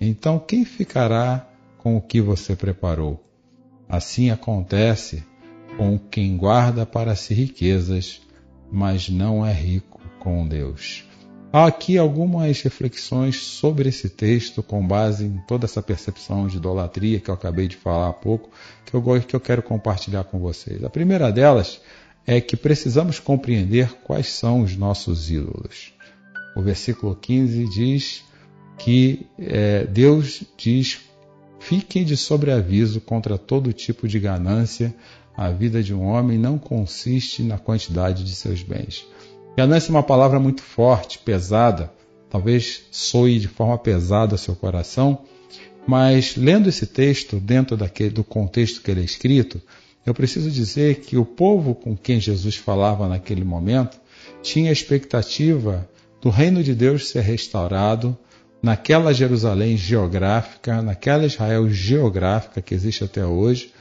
Então 0.00 0.38
quem 0.38 0.64
ficará 0.64 1.46
com 1.76 1.96
o 1.96 2.00
que 2.00 2.20
você 2.20 2.56
preparou? 2.56 3.22
Assim 3.86 4.30
acontece 4.30 5.22
com 5.76 5.98
quem 5.98 6.36
guarda 6.36 6.86
para 6.86 7.14
si 7.14 7.34
riquezas, 7.34 8.22
mas 8.72 9.08
não 9.10 9.44
é 9.44 9.52
rico 9.52 10.00
com 10.18 10.46
Deus. 10.46 11.04
Há 11.52 11.66
aqui 11.66 11.98
algumas 11.98 12.62
reflexões 12.62 13.36
sobre 13.38 13.88
esse 13.88 14.08
texto 14.08 14.62
com 14.62 14.86
base 14.86 15.24
em 15.24 15.38
toda 15.48 15.64
essa 15.64 15.82
percepção 15.82 16.46
de 16.46 16.58
idolatria 16.58 17.18
que 17.18 17.28
eu 17.28 17.34
acabei 17.34 17.66
de 17.66 17.76
falar 17.76 18.08
há 18.08 18.12
pouco, 18.12 18.50
que 18.86 18.94
eu, 18.94 19.02
que 19.20 19.34
eu 19.34 19.40
quero 19.40 19.62
compartilhar 19.62 20.24
com 20.24 20.38
vocês. 20.38 20.82
A 20.84 20.88
primeira 20.88 21.32
delas 21.32 21.80
é 22.24 22.40
que 22.40 22.56
precisamos 22.56 23.18
compreender 23.18 23.92
quais 24.04 24.28
são 24.28 24.62
os 24.62 24.76
nossos 24.76 25.30
ídolos. 25.30 25.92
O 26.54 26.62
versículo 26.62 27.16
15 27.16 27.68
diz 27.68 28.29
que 28.80 29.26
é, 29.38 29.84
Deus 29.84 30.42
diz: 30.56 31.00
fiquem 31.58 32.04
de 32.04 32.16
sobreaviso 32.16 33.00
contra 33.00 33.38
todo 33.38 33.72
tipo 33.72 34.08
de 34.08 34.18
ganância. 34.18 34.94
A 35.36 35.48
vida 35.48 35.82
de 35.82 35.94
um 35.94 36.04
homem 36.04 36.38
não 36.38 36.58
consiste 36.58 37.42
na 37.42 37.56
quantidade 37.56 38.24
de 38.24 38.34
seus 38.34 38.62
bens. 38.62 39.06
Ganância 39.56 39.90
é 39.90 39.94
uma 39.94 40.02
palavra 40.02 40.38
muito 40.38 40.62
forte, 40.62 41.18
pesada, 41.18 41.92
talvez 42.28 42.82
soe 42.90 43.38
de 43.38 43.48
forma 43.48 43.78
pesada 43.78 44.34
ao 44.34 44.38
seu 44.38 44.54
coração, 44.54 45.20
mas 45.86 46.36
lendo 46.36 46.68
esse 46.68 46.86
texto 46.86 47.40
dentro 47.40 47.76
daquele, 47.76 48.10
do 48.10 48.22
contexto 48.22 48.82
que 48.82 48.90
ele 48.90 49.00
é 49.00 49.04
escrito, 49.04 49.60
eu 50.04 50.12
preciso 50.12 50.50
dizer 50.50 51.00
que 51.00 51.16
o 51.16 51.24
povo 51.24 51.74
com 51.74 51.96
quem 51.96 52.20
Jesus 52.20 52.56
falava 52.56 53.08
naquele 53.08 53.44
momento 53.44 53.98
tinha 54.42 54.70
a 54.70 54.72
expectativa 54.72 55.88
do 56.20 56.28
reino 56.28 56.62
de 56.62 56.74
Deus 56.74 57.08
ser 57.08 57.22
restaurado 57.22 58.16
naquela 58.62 59.12
Jerusalém 59.12 59.76
geográfica, 59.76 60.82
naquela 60.82 61.26
Israel 61.26 61.68
geográfica 61.70 62.60
que 62.60 62.74
existe 62.74 63.04
até 63.04 63.24
hoje, 63.24 63.72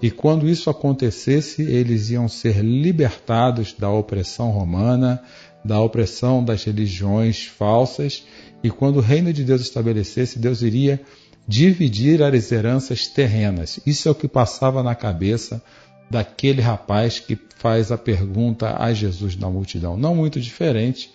e 0.00 0.10
quando 0.10 0.48
isso 0.48 0.68
acontecesse, 0.68 1.62
eles 1.62 2.10
iam 2.10 2.28
ser 2.28 2.60
libertados 2.60 3.72
da 3.72 3.88
opressão 3.90 4.50
romana, 4.50 5.22
da 5.64 5.80
opressão 5.80 6.44
das 6.44 6.64
religiões 6.64 7.44
falsas, 7.44 8.24
e 8.64 8.70
quando 8.70 8.96
o 8.96 9.00
reino 9.00 9.32
de 9.32 9.44
Deus 9.44 9.60
estabelecesse, 9.60 10.38
Deus 10.38 10.62
iria 10.62 11.00
dividir 11.46 12.22
as 12.22 12.50
heranças 12.50 13.06
terrenas. 13.06 13.78
Isso 13.86 14.08
é 14.08 14.10
o 14.10 14.14
que 14.14 14.26
passava 14.26 14.82
na 14.82 14.94
cabeça 14.94 15.62
daquele 16.10 16.60
rapaz 16.60 17.18
que 17.18 17.38
faz 17.56 17.92
a 17.92 17.98
pergunta 17.98 18.76
a 18.78 18.92
Jesus 18.92 19.36
na 19.36 19.48
multidão. 19.48 19.96
Não 19.96 20.14
muito 20.14 20.40
diferente 20.40 21.10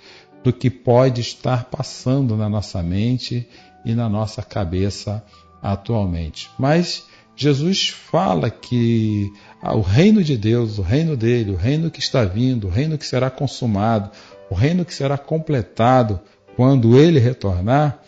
do 0.48 0.54
que 0.54 0.70
pode 0.70 1.20
estar 1.20 1.66
passando 1.66 2.38
na 2.38 2.48
nossa 2.48 2.82
mente 2.82 3.46
e 3.84 3.94
na 3.94 4.08
nossa 4.08 4.42
cabeça 4.42 5.22
atualmente. 5.62 6.50
Mas 6.58 7.06
Jesus 7.36 7.89
fala 7.89 8.50
que 8.50 9.30
ah, 9.62 9.75
o 9.75 9.82
reino 9.82 10.24
de 10.24 10.38
Deus, 10.38 10.77
o 10.77 10.82
reino 10.82 11.18
dele, 11.18 11.51
o 11.51 11.58
reino 11.58 11.92
que 11.92 12.00
está 12.00 12.24
vindo, 12.24 12.68
o 12.68 12.70
reino 12.70 12.98
que 12.98 13.06
será 13.06 13.30
consumado, 13.30 14.10
o 14.50 14.56
reino 14.56 14.86
que 14.86 14.94
será 14.94 15.18
completado 15.18 16.18
quando 16.56 16.98
ele 16.98 17.20
retornar, 17.20 18.01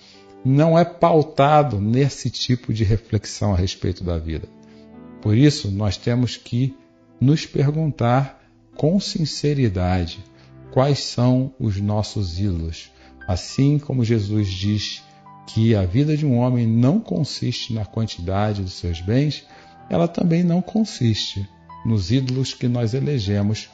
não 0.45 0.79
é 0.79 0.85
pautado 0.85 1.81
nesse 1.81 2.29
tipo 2.29 2.71
de 2.73 2.85
reflexão 2.85 3.53
a 3.53 3.57
respeito 3.57 4.01
da 4.01 4.17
vida. 4.17 4.47
Por 5.21 5.35
isso, 5.35 5.69
nós 5.69 5.97
temos 5.97 6.37
que 6.37 6.73
nos 7.19 7.45
perguntar 7.45 8.41
com 8.77 8.97
sinceridade 8.97 10.23
quais 10.71 10.99
são 10.99 11.53
os 11.59 11.79
nossos 11.79 12.39
ídolos. 12.39 12.91
Assim 13.27 13.77
como 13.77 14.03
Jesus 14.03 14.47
diz 14.47 15.03
que 15.47 15.75
a 15.75 15.83
vida 15.83 16.15
de 16.15 16.25
um 16.25 16.37
homem 16.37 16.67
não 16.67 16.99
consiste 16.99 17.73
na 17.73 17.85
quantidade 17.85 18.61
dos 18.61 18.73
seus 18.73 19.01
bens, 19.01 19.45
ela 19.89 20.07
também 20.07 20.43
não 20.43 20.61
consiste 20.61 21.47
nos 21.85 22.11
ídolos 22.11 22.53
que 22.53 22.67
nós 22.67 22.93
elegemos 22.93 23.69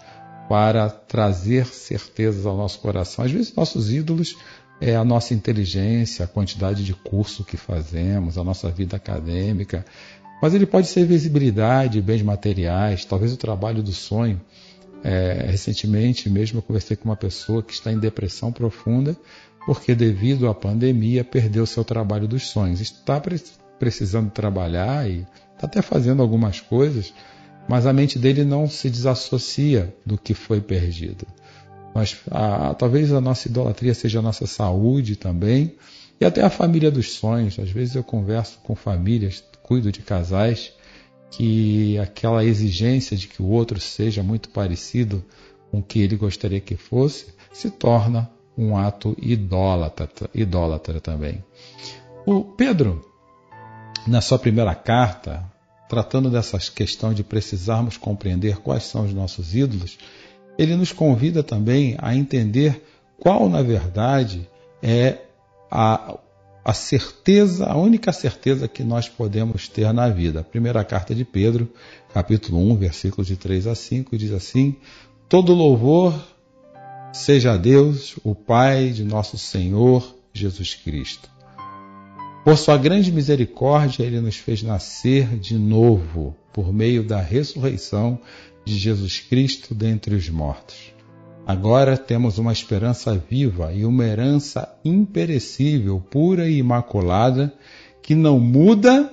para 0.48 0.90
trazer 0.90 1.66
certezas 1.66 2.46
ao 2.46 2.56
nosso 2.56 2.80
coração. 2.80 3.26
Às 3.26 3.32
vezes, 3.32 3.56
nossos 3.56 3.92
ídolos 3.92 4.38
é 4.80 4.96
a 4.96 5.04
nossa 5.04 5.34
inteligência, 5.34 6.26
a 6.26 6.28
quantidade 6.28 6.84
de 6.84 6.94
curso 6.94 7.44
que 7.44 7.58
fazemos, 7.58 8.38
a 8.38 8.44
nossa 8.44 8.70
vida 8.70 8.98
acadêmica, 8.98 9.86
mas 10.42 10.54
ele 10.54 10.66
pode 10.66 10.88
ser 10.88 11.06
visibilidade, 11.06 12.02
bens 12.02 12.22
materiais, 12.22 13.06
talvez 13.06 13.34
o 13.34 13.38
trabalho 13.38 13.82
do 13.82 13.94
sonho. 13.94 14.40
É, 15.08 15.46
recentemente 15.52 16.28
mesmo 16.32 16.58
eu 16.58 16.64
conversei 16.64 16.98
com 16.98 17.06
uma 17.06 17.16
pessoa 17.16 17.62
que 17.62 17.72
está 17.72 17.92
em 17.92 18.00
depressão 18.00 18.52
profunda 18.52 19.16
porque 19.64 19.94
devido 19.94 20.48
à 20.48 20.54
pandemia 20.54 21.24
perdeu 21.24 21.64
seu 21.68 21.84
trabalho 21.84 22.28
dos 22.28 22.48
sonhos. 22.48 22.82
Está 22.82 23.22
precisando 23.80 24.32
trabalhar 24.32 25.08
e 25.08 25.26
está 25.54 25.68
até 25.68 25.82
fazendo 25.84 26.24
algumas 26.24 26.60
coisas, 26.60 27.14
mas 27.70 27.86
a 27.86 27.94
mente 27.94 28.18
dele 28.18 28.44
não 28.44 28.68
se 28.68 28.90
desassocia 28.90 29.94
do 30.04 30.18
que 30.18 30.34
foi 30.34 30.60
perdido. 30.60 31.28
Mas 31.94 32.18
a, 32.32 32.74
talvez 32.74 33.14
a 33.14 33.22
nossa 33.22 33.48
idolatria 33.48 33.94
seja 33.94 34.20
a 34.20 34.24
nossa 34.24 34.48
saúde 34.48 35.16
também 35.16 35.76
e 36.20 36.26
até 36.26 36.44
a 36.44 36.50
família 36.50 36.90
dos 36.90 37.14
sonhos. 37.14 37.60
Às 37.60 37.70
vezes 37.70 37.94
eu 37.94 38.04
converso 38.04 38.58
com 38.64 38.76
famílias, 38.76 39.44
cuido 39.62 39.92
de 39.92 40.02
casais 40.02 40.74
que 41.32 41.98
aquela 42.00 42.44
exigência 42.44 43.16
de 43.18 43.28
que 43.28 43.42
o 43.42 43.48
outro 43.48 43.80
seja 43.80 44.24
muito 44.24 44.50
parecido 44.50 45.24
com 45.72 45.80
o 45.80 45.84
que 45.84 46.00
ele 46.00 46.16
gostaria 46.16 46.60
que 46.60 46.76
fosse 46.76 47.34
se 47.52 47.70
torna 47.70 48.30
um 48.58 48.78
ato 48.78 49.16
idólatra, 49.22 50.10
idólatra 50.34 51.02
também. 51.02 51.44
O 52.26 52.44
Pedro, 52.44 53.06
na 54.08 54.22
sua 54.22 54.40
primeira 54.40 54.74
carta, 54.74 55.44
tratando 55.90 56.30
dessa 56.30 56.58
questão 56.58 57.14
de 57.14 57.24
precisarmos 57.24 57.98
compreender 57.98 58.58
quais 58.58 58.84
são 58.84 59.06
os 59.06 59.14
nossos 59.14 59.54
ídolos, 59.54 59.98
ele 60.58 60.76
nos 60.76 60.92
convida 60.92 61.44
também 61.44 61.96
a 62.00 62.16
entender 62.16 62.82
qual, 63.20 63.50
na 63.50 63.62
verdade, 63.62 64.50
é 64.82 65.20
a, 65.70 66.18
a 66.66 66.74
certeza, 66.74 67.68
a 67.68 67.78
única 67.78 68.12
certeza 68.12 68.68
que 68.68 68.84
nós 68.84 69.08
podemos 69.08 69.70
ter 69.70 69.94
na 69.94 70.10
vida. 70.10 70.40
A 70.40 70.44
primeira 70.44 70.84
carta 70.84 71.14
de 71.14 71.24
Pedro, 71.24 71.72
capítulo 72.12 72.58
1, 72.72 72.78
versículos 72.78 73.28
de 73.28 73.38
3 73.38 73.68
a 73.68 73.76
5, 73.76 74.18
diz 74.18 74.32
assim: 74.32 74.76
Todo 75.30 75.54
louvor 75.54 76.20
seja 77.14 77.54
a 77.54 77.58
Deus, 77.58 78.16
o 78.24 78.34
Pai 78.34 78.90
de 78.90 79.04
nosso 79.04 79.38
Senhor 79.38 80.16
Jesus 80.34 80.74
Cristo. 80.74 81.30
Por 82.44 82.58
sua 82.58 82.78
grande 82.78 83.12
misericórdia, 83.12 84.04
ele 84.04 84.20
nos 84.20 84.38
fez 84.38 84.64
nascer 84.64 85.38
de 85.38 85.60
novo 85.60 86.36
por 86.52 86.74
meio 86.74 87.04
da 87.04 87.22
ressurreição 87.22 88.20
de 88.66 88.76
Jesus 88.76 89.20
Cristo 89.20 89.76
dentre 89.76 90.16
os 90.16 90.28
mortos. 90.30 90.95
Agora 91.48 91.96
temos 91.96 92.40
uma 92.40 92.52
esperança 92.52 93.16
viva 93.30 93.72
e 93.72 93.86
uma 93.86 94.04
herança 94.04 94.68
imperecível, 94.84 96.04
pura 96.10 96.50
e 96.50 96.58
imaculada, 96.58 97.54
que 98.02 98.16
não 98.16 98.40
muda 98.40 99.12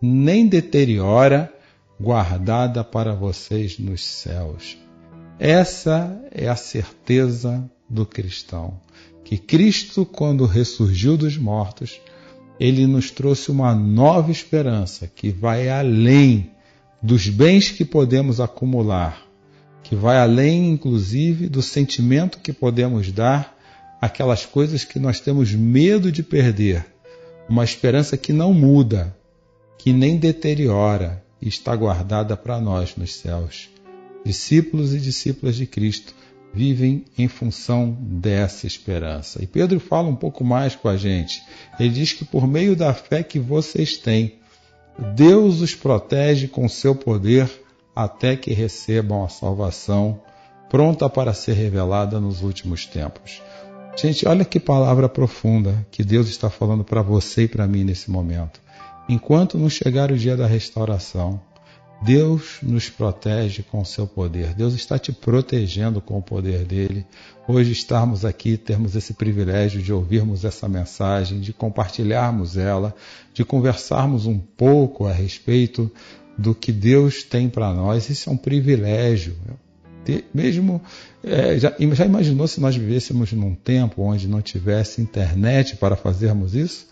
nem 0.00 0.46
deteriora, 0.46 1.52
guardada 2.00 2.84
para 2.84 3.14
vocês 3.14 3.78
nos 3.78 4.04
céus. 4.04 4.78
Essa 5.38 6.20
é 6.30 6.48
a 6.48 6.54
certeza 6.54 7.68
do 7.88 8.06
cristão, 8.06 8.80
que 9.24 9.36
Cristo, 9.36 10.06
quando 10.06 10.46
ressurgiu 10.46 11.16
dos 11.16 11.36
mortos, 11.36 12.00
ele 12.60 12.86
nos 12.86 13.10
trouxe 13.10 13.50
uma 13.50 13.74
nova 13.74 14.30
esperança 14.30 15.10
que 15.12 15.30
vai 15.30 15.68
além 15.68 16.52
dos 17.02 17.28
bens 17.28 17.72
que 17.72 17.84
podemos 17.84 18.40
acumular, 18.40 19.31
que 19.82 19.96
vai 19.96 20.18
além, 20.18 20.70
inclusive, 20.70 21.48
do 21.48 21.62
sentimento 21.62 22.38
que 22.38 22.52
podemos 22.52 23.10
dar 23.10 23.56
àquelas 24.00 24.46
coisas 24.46 24.84
que 24.84 24.98
nós 24.98 25.20
temos 25.20 25.52
medo 25.52 26.10
de 26.10 26.22
perder. 26.22 26.84
Uma 27.48 27.64
esperança 27.64 28.16
que 28.16 28.32
não 28.32 28.52
muda, 28.52 29.16
que 29.78 29.92
nem 29.92 30.16
deteriora 30.16 31.22
e 31.40 31.48
está 31.48 31.74
guardada 31.74 32.36
para 32.36 32.60
nós 32.60 32.96
nos 32.96 33.14
céus. 33.14 33.68
Discípulos 34.24 34.94
e 34.94 34.98
discípulas 34.98 35.56
de 35.56 35.66
Cristo 35.66 36.14
vivem 36.54 37.04
em 37.18 37.28
função 37.28 37.96
dessa 38.00 38.66
esperança. 38.66 39.42
E 39.42 39.46
Pedro 39.46 39.80
fala 39.80 40.08
um 40.08 40.14
pouco 40.14 40.44
mais 40.44 40.76
com 40.76 40.88
a 40.88 40.96
gente. 40.96 41.42
Ele 41.80 41.88
diz 41.88 42.12
que 42.12 42.24
por 42.24 42.46
meio 42.46 42.76
da 42.76 42.92
fé 42.94 43.22
que 43.22 43.38
vocês 43.38 43.96
têm, 43.96 44.34
Deus 45.16 45.60
os 45.60 45.74
protege 45.74 46.46
com 46.46 46.68
seu 46.68 46.94
poder 46.94 47.50
até 47.94 48.36
que 48.36 48.52
recebam 48.52 49.24
a 49.24 49.28
salvação 49.28 50.20
pronta 50.70 51.08
para 51.08 51.34
ser 51.34 51.52
revelada 51.52 52.18
nos 52.18 52.42
últimos 52.42 52.86
tempos. 52.86 53.42
Gente, 53.94 54.26
olha 54.26 54.44
que 54.44 54.58
palavra 54.58 55.08
profunda 55.08 55.86
que 55.90 56.02
Deus 56.02 56.28
está 56.28 56.48
falando 56.48 56.82
para 56.82 57.02
você 57.02 57.42
e 57.42 57.48
para 57.48 57.66
mim 57.66 57.84
nesse 57.84 58.10
momento. 58.10 58.60
Enquanto 59.08 59.58
não 59.58 59.68
chegar 59.68 60.10
o 60.10 60.16
dia 60.16 60.36
da 60.36 60.46
restauração, 60.46 61.40
Deus 62.02 62.58
nos 62.62 62.88
protege 62.88 63.62
com 63.62 63.80
o 63.80 63.84
seu 63.84 64.06
poder. 64.06 64.54
Deus 64.54 64.74
está 64.74 64.98
te 64.98 65.12
protegendo 65.12 66.00
com 66.00 66.18
o 66.18 66.22
poder 66.22 66.64
dele. 66.64 67.06
Hoje 67.46 67.70
estarmos 67.70 68.24
aqui, 68.24 68.56
termos 68.56 68.96
esse 68.96 69.14
privilégio 69.14 69.80
de 69.80 69.92
ouvirmos 69.92 70.44
essa 70.44 70.68
mensagem, 70.68 71.38
de 71.38 71.52
compartilharmos 71.52 72.56
ela, 72.56 72.94
de 73.32 73.44
conversarmos 73.44 74.26
um 74.26 74.38
pouco 74.38 75.06
a 75.06 75.12
respeito 75.12 75.92
do 76.36 76.54
que 76.54 76.72
Deus 76.72 77.22
tem 77.22 77.48
para 77.48 77.72
nós. 77.72 78.08
Isso 78.08 78.28
é 78.28 78.32
um 78.32 78.36
privilégio. 78.36 79.36
Mesmo 80.34 80.80
é, 81.22 81.58
já, 81.58 81.72
já 81.78 82.04
imaginou 82.04 82.48
se 82.48 82.60
nós 82.60 82.74
vivêssemos 82.76 83.32
num 83.32 83.54
tempo 83.54 84.02
onde 84.02 84.26
não 84.26 84.42
tivesse 84.42 85.00
internet 85.00 85.76
para 85.76 85.94
fazermos 85.94 86.54
isso? 86.54 86.88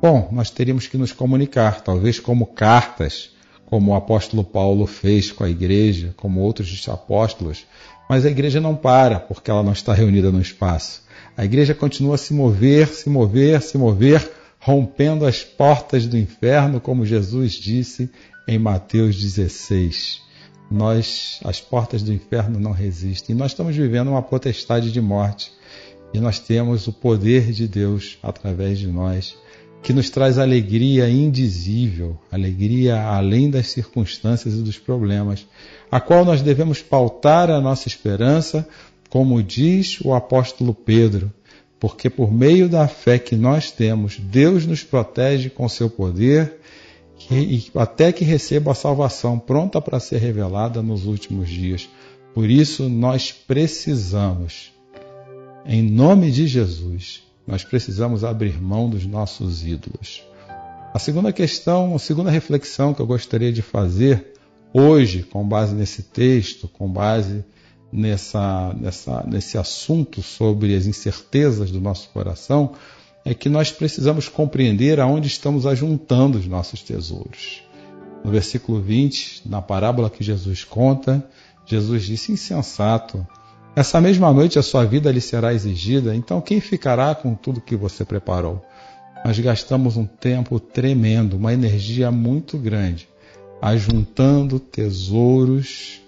Bom, 0.00 0.28
nós 0.32 0.50
teríamos 0.50 0.86
que 0.86 0.96
nos 0.96 1.12
comunicar, 1.12 1.82
talvez 1.82 2.18
como 2.18 2.46
cartas 2.46 3.34
como 3.66 3.92
o 3.92 3.94
apóstolo 3.96 4.44
Paulo 4.44 4.86
fez 4.86 5.32
com 5.32 5.42
a 5.42 5.50
igreja, 5.50 6.14
como 6.16 6.40
outros 6.40 6.88
apóstolos, 6.88 7.66
mas 8.08 8.24
a 8.24 8.30
igreja 8.30 8.60
não 8.60 8.76
para 8.76 9.18
porque 9.18 9.50
ela 9.50 9.62
não 9.62 9.72
está 9.72 9.92
reunida 9.92 10.30
no 10.30 10.40
espaço. 10.40 11.02
A 11.36 11.44
igreja 11.44 11.74
continua 11.74 12.14
a 12.14 12.18
se 12.18 12.32
mover, 12.32 12.86
se 12.88 13.08
mover, 13.08 13.62
se 13.62 13.76
mover, 13.76 14.30
rompendo 14.60 15.26
as 15.26 15.42
portas 15.42 16.06
do 16.06 16.16
inferno, 16.16 16.80
como 16.80 17.04
Jesus 17.04 17.52
disse 17.54 18.10
em 18.46 18.58
Mateus 18.58 19.16
16. 19.16 20.22
Nós, 20.70 21.40
as 21.44 21.60
portas 21.60 22.02
do 22.02 22.12
inferno 22.12 22.58
não 22.58 22.72
resistem. 22.72 23.34
Nós 23.34 23.52
estamos 23.52 23.76
vivendo 23.76 24.08
uma 24.08 24.22
potestade 24.22 24.92
de 24.92 25.00
morte 25.00 25.52
e 26.12 26.18
nós 26.18 26.38
temos 26.38 26.86
o 26.86 26.92
poder 26.92 27.52
de 27.52 27.66
Deus 27.66 28.18
através 28.22 28.78
de 28.78 28.86
nós 28.86 29.36
que 29.84 29.92
nos 29.92 30.08
traz 30.08 30.38
alegria 30.38 31.10
indizível, 31.10 32.18
alegria 32.32 33.02
além 33.02 33.50
das 33.50 33.66
circunstâncias 33.66 34.54
e 34.54 34.62
dos 34.62 34.78
problemas, 34.78 35.46
a 35.90 36.00
qual 36.00 36.24
nós 36.24 36.40
devemos 36.40 36.80
pautar 36.80 37.50
a 37.50 37.60
nossa 37.60 37.86
esperança, 37.86 38.66
como 39.10 39.42
diz 39.42 40.00
o 40.00 40.14
apóstolo 40.14 40.72
Pedro, 40.72 41.30
porque 41.78 42.08
por 42.08 42.32
meio 42.32 42.66
da 42.66 42.88
fé 42.88 43.18
que 43.18 43.36
nós 43.36 43.70
temos, 43.70 44.18
Deus 44.18 44.64
nos 44.64 44.82
protege 44.82 45.50
com 45.50 45.68
seu 45.68 45.90
poder 45.90 46.60
e 47.30 47.70
até 47.74 48.12
que 48.12 48.24
receba 48.24 48.72
a 48.72 48.74
salvação 48.74 49.38
pronta 49.38 49.80
para 49.80 50.00
ser 50.00 50.18
revelada 50.18 50.82
nos 50.82 51.06
últimos 51.06 51.48
dias. 51.48 51.88
Por 52.34 52.50
isso 52.50 52.88
nós 52.88 53.32
precisamos, 53.32 54.72
em 55.64 55.82
nome 55.82 56.30
de 56.30 56.46
Jesus, 56.46 57.22
nós 57.46 57.62
precisamos 57.62 58.24
abrir 58.24 58.60
mão 58.60 58.88
dos 58.88 59.06
nossos 59.06 59.64
ídolos. 59.64 60.22
A 60.92 60.98
segunda 60.98 61.32
questão, 61.32 61.94
a 61.94 61.98
segunda 61.98 62.30
reflexão 62.30 62.94
que 62.94 63.00
eu 63.00 63.06
gostaria 63.06 63.52
de 63.52 63.62
fazer 63.62 64.32
hoje, 64.72 65.22
com 65.22 65.46
base 65.46 65.74
nesse 65.74 66.02
texto, 66.02 66.68
com 66.68 66.88
base 66.88 67.44
nessa, 67.92 68.74
nessa, 68.74 69.24
nesse 69.24 69.56
assunto 69.56 70.22
sobre 70.22 70.74
as 70.74 70.86
incertezas 70.86 71.70
do 71.70 71.80
nosso 71.80 72.08
coração, 72.10 72.72
é 73.24 73.32
que 73.32 73.48
nós 73.48 73.72
precisamos 73.72 74.28
compreender 74.28 75.00
aonde 75.00 75.28
estamos 75.28 75.66
ajuntando 75.66 76.38
os 76.38 76.46
nossos 76.46 76.82
tesouros. 76.82 77.62
No 78.22 78.30
versículo 78.30 78.80
20, 78.80 79.42
na 79.48 79.62
parábola 79.62 80.10
que 80.10 80.22
Jesus 80.22 80.64
conta, 80.64 81.24
Jesus 81.66 82.04
disse: 82.04 82.32
Insensato, 82.32 83.26
essa 83.74 84.00
mesma 84.00 84.32
noite 84.32 84.58
a 84.58 84.62
sua 84.62 84.84
vida 84.84 85.10
lhe 85.10 85.20
será 85.20 85.54
exigida, 85.54 86.14
então 86.14 86.40
quem 86.40 86.60
ficará 86.60 87.14
com 87.14 87.34
tudo 87.34 87.60
que 87.60 87.74
você 87.74 88.04
preparou? 88.04 88.64
Nós 89.24 89.38
gastamos 89.38 89.96
um 89.96 90.04
tempo 90.04 90.60
tremendo, 90.60 91.36
uma 91.36 91.52
energia 91.52 92.10
muito 92.10 92.58
grande, 92.58 93.08
ajuntando 93.60 94.60
tesouros 94.60 96.00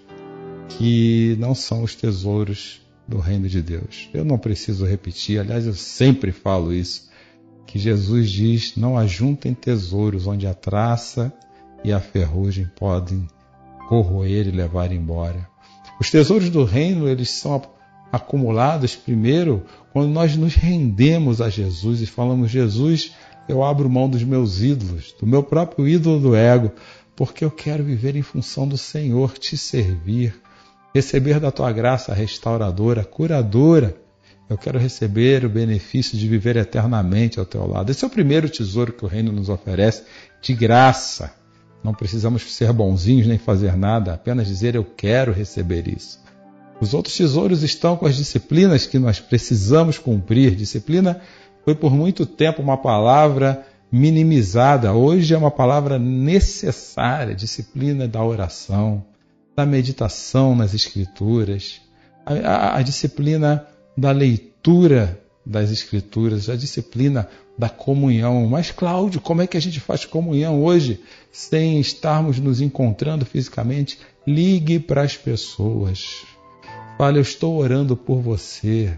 que 0.69 1.35
não 1.39 1.55
são 1.55 1.83
os 1.83 1.95
tesouros 1.95 2.79
do 3.07 3.19
reino 3.19 3.47
de 3.47 3.61
Deus. 3.61 4.09
Eu 4.13 4.23
não 4.23 4.37
preciso 4.37 4.85
repetir, 4.85 5.39
aliás, 5.39 5.65
eu 5.65 5.73
sempre 5.73 6.31
falo 6.31 6.73
isso, 6.73 7.06
que 7.67 7.77
Jesus 7.77 8.31
diz: 8.31 8.75
não 8.75 8.97
ajuntem 8.97 9.53
tesouros 9.53 10.25
onde 10.25 10.47
a 10.47 10.53
traça 10.53 11.31
e 11.83 11.91
a 11.93 11.99
ferrugem 11.99 12.65
podem 12.75 13.27
corroer 13.87 14.47
e 14.47 14.51
levar 14.51 14.91
embora. 14.91 15.47
Os 15.99 16.09
tesouros 16.09 16.49
do 16.49 16.63
reino, 16.63 17.07
eles 17.07 17.29
são 17.29 17.61
acumulados 18.11 18.95
primeiro 18.95 19.63
quando 19.91 20.09
nós 20.09 20.35
nos 20.35 20.55
rendemos 20.55 21.41
a 21.41 21.49
Jesus 21.49 22.01
e 22.01 22.05
falamos: 22.05 22.49
Jesus, 22.49 23.13
eu 23.47 23.63
abro 23.63 23.89
mão 23.89 24.09
dos 24.09 24.23
meus 24.23 24.61
ídolos, 24.61 25.13
do 25.19 25.27
meu 25.27 25.43
próprio 25.43 25.87
ídolo 25.87 26.19
do 26.19 26.35
ego, 26.35 26.71
porque 27.15 27.43
eu 27.43 27.51
quero 27.51 27.83
viver 27.83 28.15
em 28.15 28.21
função 28.21 28.67
do 28.67 28.77
Senhor, 28.77 29.37
te 29.37 29.57
servir, 29.57 30.39
receber 30.93 31.39
da 31.39 31.51
tua 31.51 31.71
graça 31.71 32.13
restauradora, 32.13 33.03
curadora. 33.03 34.06
Eu 34.49 34.57
quero 34.57 34.79
receber 34.79 35.43
o 35.43 35.49
benefício 35.49 36.17
de 36.17 36.27
viver 36.27 36.55
eternamente 36.55 37.39
ao 37.39 37.45
teu 37.45 37.67
lado. 37.67 37.91
Esse 37.91 38.05
é 38.05 38.07
o 38.07 38.11
primeiro 38.11 38.49
tesouro 38.49 38.93
que 38.93 39.03
o 39.03 39.07
reino 39.07 39.31
nos 39.31 39.49
oferece, 39.49 40.03
de 40.41 40.53
graça. 40.53 41.33
Não 41.83 41.93
precisamos 41.93 42.43
ser 42.53 42.71
bonzinhos 42.71 43.27
nem 43.27 43.37
fazer 43.37 43.75
nada, 43.75 44.13
apenas 44.13 44.47
dizer 44.47 44.75
eu 44.75 44.85
quero 44.85 45.33
receber 45.33 45.87
isso. 45.87 46.19
Os 46.79 46.93
outros 46.93 47.17
tesouros 47.17 47.61
estão 47.61 47.97
com 47.97 48.05
as 48.05 48.15
disciplinas 48.15 48.85
que 48.85 48.97
nós 48.97 49.19
precisamos 49.19 49.97
cumprir. 49.97 50.55
Disciplina 50.55 51.19
foi 51.65 51.75
por 51.75 51.93
muito 51.93 52.25
tempo 52.25 52.61
uma 52.61 52.77
palavra 52.77 53.65
minimizada. 53.91 54.93
Hoje 54.93 55.33
é 55.33 55.37
uma 55.37 55.51
palavra 55.51 55.99
necessária. 55.99 57.35
Disciplina 57.35 58.07
da 58.07 58.23
oração, 58.23 59.03
da 59.55 59.65
meditação 59.65 60.55
nas 60.55 60.73
Escrituras, 60.73 61.81
a, 62.25 62.33
a, 62.33 62.77
a 62.77 62.81
disciplina 62.81 63.65
da 63.97 64.11
leitura 64.11 65.19
das 65.43 65.71
Escrituras, 65.71 66.49
a 66.49 66.55
disciplina 66.55 67.27
da 67.57 67.69
comunhão. 67.69 68.45
Mas, 68.47 68.69
Cláudio, 68.69 69.19
como 69.19 69.41
é 69.41 69.47
que 69.47 69.57
a 69.57 69.61
gente 69.61 69.79
faz 69.79 70.05
comunhão 70.05 70.63
hoje 70.63 71.01
sem 71.31 71.79
estarmos 71.79 72.39
nos 72.39 72.61
encontrando 72.61 73.25
fisicamente? 73.25 73.97
Ligue 74.25 74.77
para 74.77 75.01
as 75.01 75.17
pessoas. 75.17 76.23
Fale, 76.97 77.17
eu 77.17 77.21
estou 77.21 77.57
orando 77.57 77.95
por 77.95 78.21
você. 78.21 78.93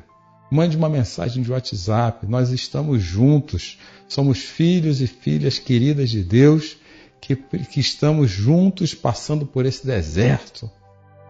Mande 0.52 0.76
uma 0.76 0.90
mensagem 0.90 1.44
de 1.44 1.52
WhatsApp. 1.52 2.26
Nós 2.28 2.50
estamos 2.50 3.02
juntos. 3.02 3.78
Somos 4.08 4.40
filhos 4.40 5.02
e 5.02 5.08
filhas 5.08 5.60
queridas 5.60 6.10
de 6.10 6.24
Deus 6.24 6.78
que, 7.22 7.36
que 7.36 7.80
estamos 7.80 8.32
juntos 8.32 8.94
passando 8.96 9.46
por 9.46 9.66
esse 9.66 9.86
deserto. 9.86 10.70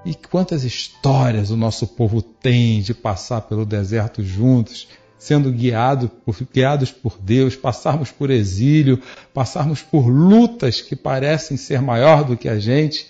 E 0.05 0.13
quantas 0.13 0.63
histórias 0.63 1.51
o 1.51 1.57
nosso 1.57 1.85
povo 1.85 2.21
tem 2.21 2.81
de 2.81 2.93
passar 2.93 3.41
pelo 3.41 3.65
deserto 3.65 4.23
juntos, 4.23 4.88
sendo 5.17 5.51
guiado 5.51 6.07
por, 6.07 6.38
guiados 6.53 6.91
por 6.91 7.17
Deus, 7.19 7.55
passarmos 7.55 8.09
por 8.09 8.29
exílio, 8.29 9.01
passarmos 9.33 9.81
por 9.81 10.07
lutas 10.07 10.81
que 10.81 10.95
parecem 10.95 11.57
ser 11.57 11.81
maior 11.81 12.23
do 12.23 12.38
que 12.38 12.47
a 12.47 12.57
gente, 12.57 13.07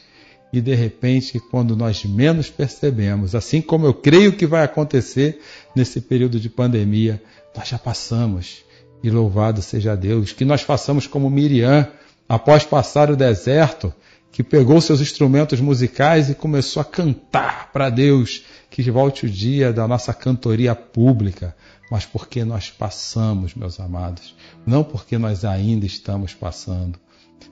e 0.52 0.60
de 0.60 0.74
repente, 0.74 1.40
quando 1.40 1.76
nós 1.76 2.04
menos 2.04 2.50
percebemos, 2.50 3.36
assim 3.36 3.62
como 3.62 3.86
eu 3.86 3.94
creio 3.94 4.34
que 4.36 4.48
vai 4.48 4.64
acontecer 4.64 5.40
nesse 5.76 6.02
período 6.02 6.40
de 6.40 6.50
pandemia, 6.50 7.22
nós 7.56 7.68
já 7.68 7.78
passamos. 7.78 8.64
E 9.04 9.12
louvado 9.12 9.62
seja 9.62 9.96
Deus, 9.96 10.34
que 10.34 10.44
nós 10.44 10.62
façamos 10.62 11.06
como 11.06 11.30
Miriam, 11.30 11.88
após 12.28 12.66
passar 12.66 13.12
o 13.12 13.16
deserto, 13.16 13.94
que 14.32 14.44
pegou 14.44 14.80
seus 14.80 15.02
instrumentos 15.02 15.60
musicais 15.60 16.30
e 16.30 16.36
começou 16.36 16.82
a 16.82 16.86
cantar 16.86 17.72
para 17.72 17.90
Deus, 17.90 18.44
que 18.70 18.90
volte 18.90 19.26
o 19.26 19.30
dia 19.30 19.74
da 19.74 19.88
nossa 19.88 20.14
cantoria 20.14 20.76
pública, 20.76 21.56
mas 21.92 22.06
porque 22.06 22.46
nós 22.46 22.70
passamos, 22.70 23.56
meus 23.56 23.80
amados, 23.80 24.36
não 24.66 24.84
porque 24.84 25.18
nós 25.18 25.44
ainda 25.44 25.86
estamos 25.86 26.34
passando. 26.34 27.00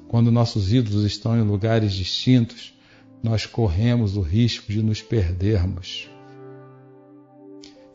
Quando 0.08 0.32
nossos 0.32 0.72
ídolos 0.72 1.04
estão 1.04 1.38
em 1.38 1.42
lugares 1.42 1.92
distintos, 1.94 2.74
nós 3.24 3.46
corremos 3.46 4.16
o 4.16 4.22
risco 4.22 4.72
de 4.72 4.82
nos 4.82 5.02
perdermos. 5.02 6.08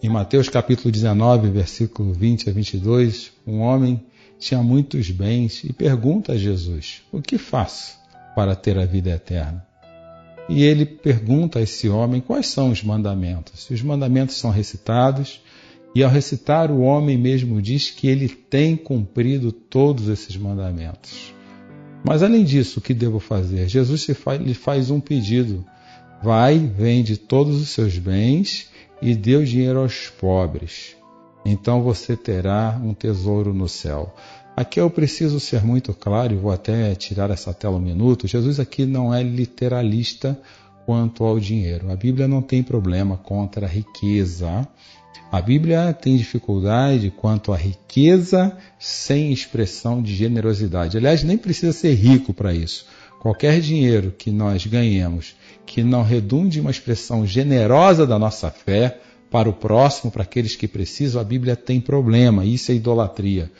Em 0.02 0.08
Mateus 0.08 0.48
capítulo 0.48 0.90
19, 0.90 1.48
versículo 1.50 2.12
20 2.12 2.50
a 2.50 2.52
22, 2.52 3.32
um 3.46 3.60
homem 3.60 4.04
tinha 4.36 4.60
muitos 4.60 5.10
bens 5.10 5.62
e 5.62 5.72
pergunta 5.72 6.32
a 6.32 6.36
Jesus: 6.36 7.02
O 7.12 7.22
que 7.22 7.38
faço 7.38 8.01
para 8.34 8.54
ter 8.54 8.78
a 8.78 8.84
vida 8.84 9.10
eterna? 9.10 9.64
E 10.48 10.64
ele 10.64 10.84
pergunta 10.84 11.58
a 11.58 11.62
esse 11.62 11.88
homem 11.88 12.20
quais 12.20 12.48
são 12.48 12.70
os 12.70 12.82
mandamentos. 12.82 13.68
Os 13.70 13.82
mandamentos 13.82 14.36
são 14.36 14.50
recitados, 14.50 15.40
e 15.94 16.02
ao 16.02 16.10
recitar, 16.10 16.70
o 16.70 16.80
homem 16.80 17.18
mesmo 17.18 17.60
diz 17.60 17.90
que 17.90 18.08
ele 18.08 18.28
tem 18.28 18.76
cumprido 18.76 19.52
todos 19.52 20.08
esses 20.08 20.36
mandamentos. 20.36 21.34
Mas 22.04 22.22
além 22.22 22.44
disso, 22.44 22.78
o 22.80 22.82
que 22.82 22.94
devo 22.94 23.20
fazer? 23.20 23.68
Jesus 23.68 24.08
lhe 24.40 24.54
faz 24.54 24.90
um 24.90 24.98
pedido: 24.98 25.64
vai, 26.22 26.58
vende 26.58 27.16
todos 27.16 27.60
os 27.60 27.68
seus 27.68 27.98
bens 27.98 28.70
e 29.00 29.14
dê 29.14 29.36
o 29.36 29.44
dinheiro 29.44 29.80
aos 29.80 30.08
pobres 30.08 30.96
então 31.44 31.82
você 31.82 32.16
terá 32.16 32.80
um 32.82 32.94
tesouro 32.94 33.52
no 33.52 33.68
céu. 33.68 34.14
Aqui 34.54 34.78
eu 34.78 34.90
preciso 34.90 35.40
ser 35.40 35.64
muito 35.64 35.94
claro, 35.94 36.34
e 36.34 36.36
vou 36.36 36.52
até 36.52 36.94
tirar 36.94 37.30
essa 37.30 37.54
tela 37.54 37.76
um 37.76 37.80
minuto. 37.80 38.28
Jesus 38.28 38.60
aqui 38.60 38.84
não 38.84 39.12
é 39.12 39.22
literalista 39.22 40.38
quanto 40.84 41.24
ao 41.24 41.40
dinheiro. 41.40 41.90
A 41.90 41.96
Bíblia 41.96 42.28
não 42.28 42.42
tem 42.42 42.62
problema 42.62 43.16
contra 43.16 43.64
a 43.64 43.68
riqueza. 43.68 44.68
A 45.30 45.40
Bíblia 45.40 45.92
tem 45.94 46.18
dificuldade 46.18 47.10
quanto 47.10 47.50
à 47.50 47.56
riqueza 47.56 48.54
sem 48.78 49.32
expressão 49.32 50.02
de 50.02 50.14
generosidade. 50.14 50.98
Aliás, 50.98 51.22
nem 51.22 51.38
precisa 51.38 51.72
ser 51.72 51.94
rico 51.94 52.34
para 52.34 52.52
isso. 52.52 52.84
Qualquer 53.20 53.58
dinheiro 53.58 54.12
que 54.16 54.30
nós 54.30 54.66
ganhemos 54.66 55.34
que 55.64 55.82
não 55.82 56.02
redunde 56.02 56.60
uma 56.60 56.70
expressão 56.70 57.26
generosa 57.26 58.06
da 58.06 58.18
nossa 58.18 58.50
fé, 58.50 58.98
para 59.30 59.48
o 59.48 59.52
próximo, 59.54 60.12
para 60.12 60.24
aqueles 60.24 60.54
que 60.54 60.68
precisam, 60.68 61.18
a 61.18 61.24
Bíblia 61.24 61.56
tem 61.56 61.80
problema, 61.80 62.44
isso 62.44 62.70
é 62.70 62.74
idolatria. 62.74 63.50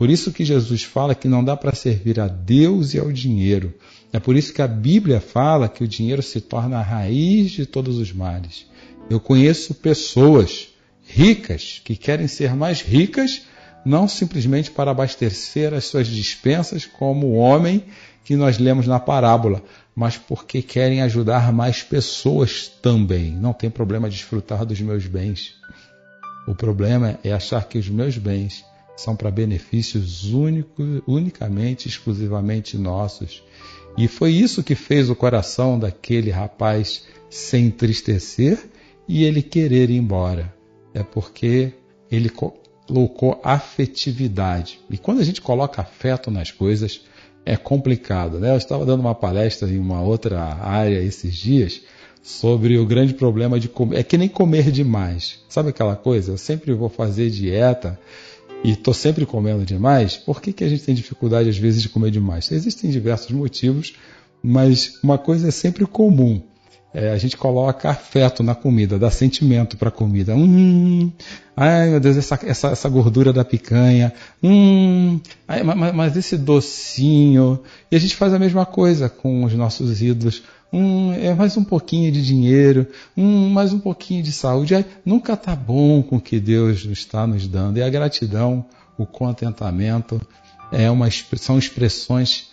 Por 0.00 0.08
isso 0.08 0.32
que 0.32 0.46
Jesus 0.46 0.82
fala 0.82 1.14
que 1.14 1.28
não 1.28 1.44
dá 1.44 1.54
para 1.54 1.74
servir 1.74 2.18
a 2.20 2.26
Deus 2.26 2.94
e 2.94 2.98
ao 2.98 3.12
dinheiro. 3.12 3.74
É 4.10 4.18
por 4.18 4.34
isso 4.34 4.50
que 4.50 4.62
a 4.62 4.66
Bíblia 4.66 5.20
fala 5.20 5.68
que 5.68 5.84
o 5.84 5.86
dinheiro 5.86 6.22
se 6.22 6.40
torna 6.40 6.78
a 6.78 6.82
raiz 6.82 7.50
de 7.50 7.66
todos 7.66 7.98
os 7.98 8.10
males. 8.10 8.64
Eu 9.10 9.20
conheço 9.20 9.74
pessoas 9.74 10.68
ricas 11.04 11.82
que 11.84 11.94
querem 11.96 12.26
ser 12.26 12.54
mais 12.54 12.80
ricas, 12.80 13.42
não 13.84 14.08
simplesmente 14.08 14.70
para 14.70 14.90
abastecer 14.90 15.74
as 15.74 15.84
suas 15.84 16.06
dispensas, 16.06 16.86
como 16.86 17.26
o 17.26 17.34
homem 17.34 17.84
que 18.24 18.36
nós 18.36 18.56
lemos 18.58 18.86
na 18.86 18.98
parábola, 18.98 19.62
mas 19.94 20.16
porque 20.16 20.62
querem 20.62 21.02
ajudar 21.02 21.52
mais 21.52 21.82
pessoas 21.82 22.72
também. 22.80 23.32
Não 23.32 23.52
tem 23.52 23.68
problema 23.68 24.08
desfrutar 24.08 24.64
dos 24.64 24.80
meus 24.80 25.04
bens. 25.06 25.56
O 26.48 26.54
problema 26.54 27.18
é 27.22 27.34
achar 27.34 27.68
que 27.68 27.76
os 27.76 27.90
meus 27.90 28.16
bens 28.16 28.64
são 29.00 29.16
para 29.16 29.30
benefícios 29.30 30.24
únicos, 30.32 31.00
unicamente, 31.06 31.88
exclusivamente 31.88 32.76
nossos. 32.76 33.42
E 33.96 34.06
foi 34.06 34.32
isso 34.32 34.62
que 34.62 34.74
fez 34.74 35.08
o 35.08 35.16
coração 35.16 35.78
daquele 35.78 36.30
rapaz 36.30 37.04
se 37.30 37.56
entristecer 37.56 38.58
e 39.08 39.24
ele 39.24 39.42
querer 39.42 39.88
ir 39.88 39.96
embora. 39.96 40.54
É 40.92 41.02
porque 41.02 41.72
ele 42.10 42.28
colocou 42.28 43.40
afetividade. 43.42 44.80
E 44.90 44.98
quando 44.98 45.20
a 45.20 45.24
gente 45.24 45.40
coloca 45.40 45.80
afeto 45.80 46.30
nas 46.30 46.50
coisas, 46.50 47.00
é 47.44 47.56
complicado. 47.56 48.38
Né? 48.38 48.50
Eu 48.50 48.58
estava 48.58 48.84
dando 48.84 49.00
uma 49.00 49.14
palestra 49.14 49.68
em 49.68 49.78
uma 49.78 50.02
outra 50.02 50.42
área 50.42 51.00
esses 51.00 51.34
dias 51.34 51.80
sobre 52.22 52.76
o 52.76 52.84
grande 52.84 53.14
problema 53.14 53.58
de 53.58 53.68
comer. 53.68 54.00
É 54.00 54.02
que 54.02 54.18
nem 54.18 54.28
comer 54.28 54.70
demais. 54.70 55.38
Sabe 55.48 55.70
aquela 55.70 55.96
coisa? 55.96 56.32
Eu 56.32 56.38
sempre 56.38 56.74
vou 56.74 56.90
fazer 56.90 57.30
dieta 57.30 57.98
e 58.62 58.72
estou 58.72 58.94
sempre 58.94 59.24
comendo 59.26 59.64
demais. 59.64 60.16
Por 60.16 60.40
que, 60.40 60.52
que 60.52 60.64
a 60.64 60.68
gente 60.68 60.82
tem 60.82 60.94
dificuldade 60.94 61.48
às 61.48 61.56
vezes 61.56 61.82
de 61.82 61.88
comer 61.88 62.10
demais? 62.10 62.50
Existem 62.52 62.90
diversos 62.90 63.30
motivos, 63.30 63.94
mas 64.42 64.98
uma 65.02 65.18
coisa 65.18 65.48
é 65.48 65.50
sempre 65.50 65.86
comum. 65.86 66.42
É, 66.92 67.10
a 67.10 67.18
gente 67.18 67.36
coloca 67.36 67.88
afeto 67.88 68.42
na 68.42 68.52
comida, 68.52 68.98
dá 68.98 69.10
sentimento 69.12 69.76
para 69.76 69.90
a 69.90 69.92
comida. 69.92 70.34
Hum, 70.34 71.12
ai 71.56 71.88
meu 71.88 72.00
Deus, 72.00 72.16
essa, 72.16 72.38
essa, 72.42 72.68
essa 72.70 72.88
gordura 72.88 73.32
da 73.32 73.44
picanha. 73.44 74.12
Hum, 74.42 75.20
ai, 75.46 75.62
mas, 75.62 75.94
mas, 75.94 76.16
esse 76.16 76.36
docinho. 76.36 77.60
E 77.92 77.96
a 77.96 77.98
gente 77.98 78.16
faz 78.16 78.34
a 78.34 78.40
mesma 78.40 78.66
coisa 78.66 79.08
com 79.08 79.44
os 79.44 79.54
nossos 79.54 80.02
ídolos. 80.02 80.42
Hum, 80.72 81.12
é 81.12 81.34
mais 81.34 81.56
um 81.56 81.64
pouquinho 81.64 82.12
de 82.12 82.24
dinheiro, 82.24 82.86
hum, 83.16 83.48
mais 83.48 83.72
um 83.72 83.80
pouquinho 83.80 84.22
de 84.22 84.30
saúde. 84.30 84.86
Nunca 85.04 85.32
está 85.32 85.56
bom 85.56 86.00
com 86.00 86.16
o 86.16 86.20
que 86.20 86.38
Deus 86.38 86.84
está 86.84 87.26
nos 87.26 87.48
dando. 87.48 87.78
E 87.78 87.82
a 87.82 87.90
gratidão, 87.90 88.64
o 88.96 89.04
contentamento, 89.04 90.20
é 90.70 90.88
uma, 90.88 91.08
são 91.10 91.58
expressões 91.58 92.50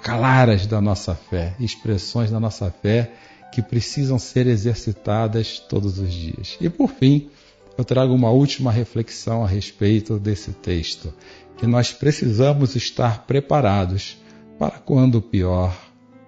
claras 0.00 0.66
da 0.66 0.80
nossa 0.80 1.14
fé, 1.14 1.56
expressões 1.58 2.30
da 2.30 2.38
nossa 2.38 2.70
fé 2.70 3.12
que 3.52 3.60
precisam 3.60 4.18
ser 4.18 4.46
exercitadas 4.46 5.58
todos 5.58 5.98
os 5.98 6.12
dias. 6.12 6.56
E 6.60 6.68
por 6.68 6.88
fim, 6.88 7.28
eu 7.76 7.84
trago 7.84 8.14
uma 8.14 8.30
última 8.30 8.70
reflexão 8.70 9.44
a 9.44 9.48
respeito 9.48 10.20
desse 10.20 10.52
texto, 10.52 11.12
que 11.56 11.66
nós 11.66 11.92
precisamos 11.92 12.76
estar 12.76 13.26
preparados 13.26 14.16
para 14.58 14.78
quando 14.78 15.16
o 15.16 15.22
pior 15.22 15.85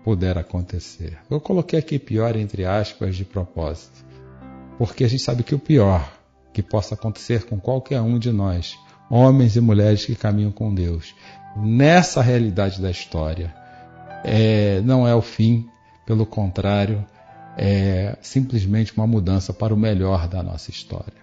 puder 0.08 0.38
acontecer. 0.38 1.18
Eu 1.30 1.38
coloquei 1.38 1.78
aqui 1.78 1.98
pior 1.98 2.34
entre 2.34 2.64
aspas 2.64 3.14
de 3.14 3.26
propósito, 3.26 4.02
porque 4.78 5.04
a 5.04 5.06
gente 5.06 5.22
sabe 5.22 5.42
que 5.42 5.54
o 5.54 5.58
pior 5.58 6.10
que 6.50 6.62
possa 6.62 6.94
acontecer 6.94 7.44
com 7.44 7.60
qualquer 7.60 8.00
um 8.00 8.18
de 8.18 8.32
nós, 8.32 8.78
homens 9.10 9.54
e 9.54 9.60
mulheres 9.60 10.06
que 10.06 10.14
caminham 10.14 10.50
com 10.50 10.74
Deus, 10.74 11.14
nessa 11.58 12.22
realidade 12.22 12.80
da 12.80 12.90
história, 12.90 13.54
é, 14.24 14.80
não 14.80 15.06
é 15.06 15.14
o 15.14 15.20
fim, 15.20 15.68
pelo 16.06 16.24
contrário, 16.24 17.04
é 17.54 18.16
simplesmente 18.22 18.94
uma 18.96 19.06
mudança 19.06 19.52
para 19.52 19.74
o 19.74 19.76
melhor 19.76 20.26
da 20.26 20.42
nossa 20.42 20.70
história. 20.70 21.20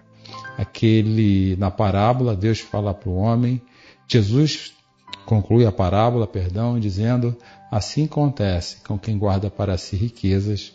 Aquele 0.56 1.56
na 1.56 1.72
parábola, 1.72 2.36
Deus 2.36 2.60
fala 2.60 2.94
para 2.94 3.10
o 3.10 3.16
homem, 3.16 3.60
Jesus 4.06 4.75
Conclui 5.24 5.66
a 5.66 5.72
parábola, 5.72 6.26
perdão, 6.26 6.78
dizendo: 6.78 7.36
Assim 7.70 8.04
acontece 8.04 8.76
com 8.84 8.98
quem 8.98 9.18
guarda 9.18 9.50
para 9.50 9.76
si 9.76 9.96
riquezas, 9.96 10.72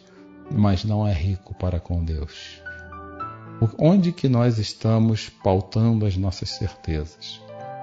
mas 0.52 0.84
não 0.84 1.08
é 1.08 1.14
rico 1.14 1.54
para 1.54 1.80
com 1.80 2.04
Deus. 2.04 2.62
Onde 3.78 4.12
que 4.12 4.28
nós 4.28 4.58
estamos 4.58 5.30
pautando 5.30 6.06
as 6.06 6.18
nossas 6.18 6.50
certezas? 6.50 7.40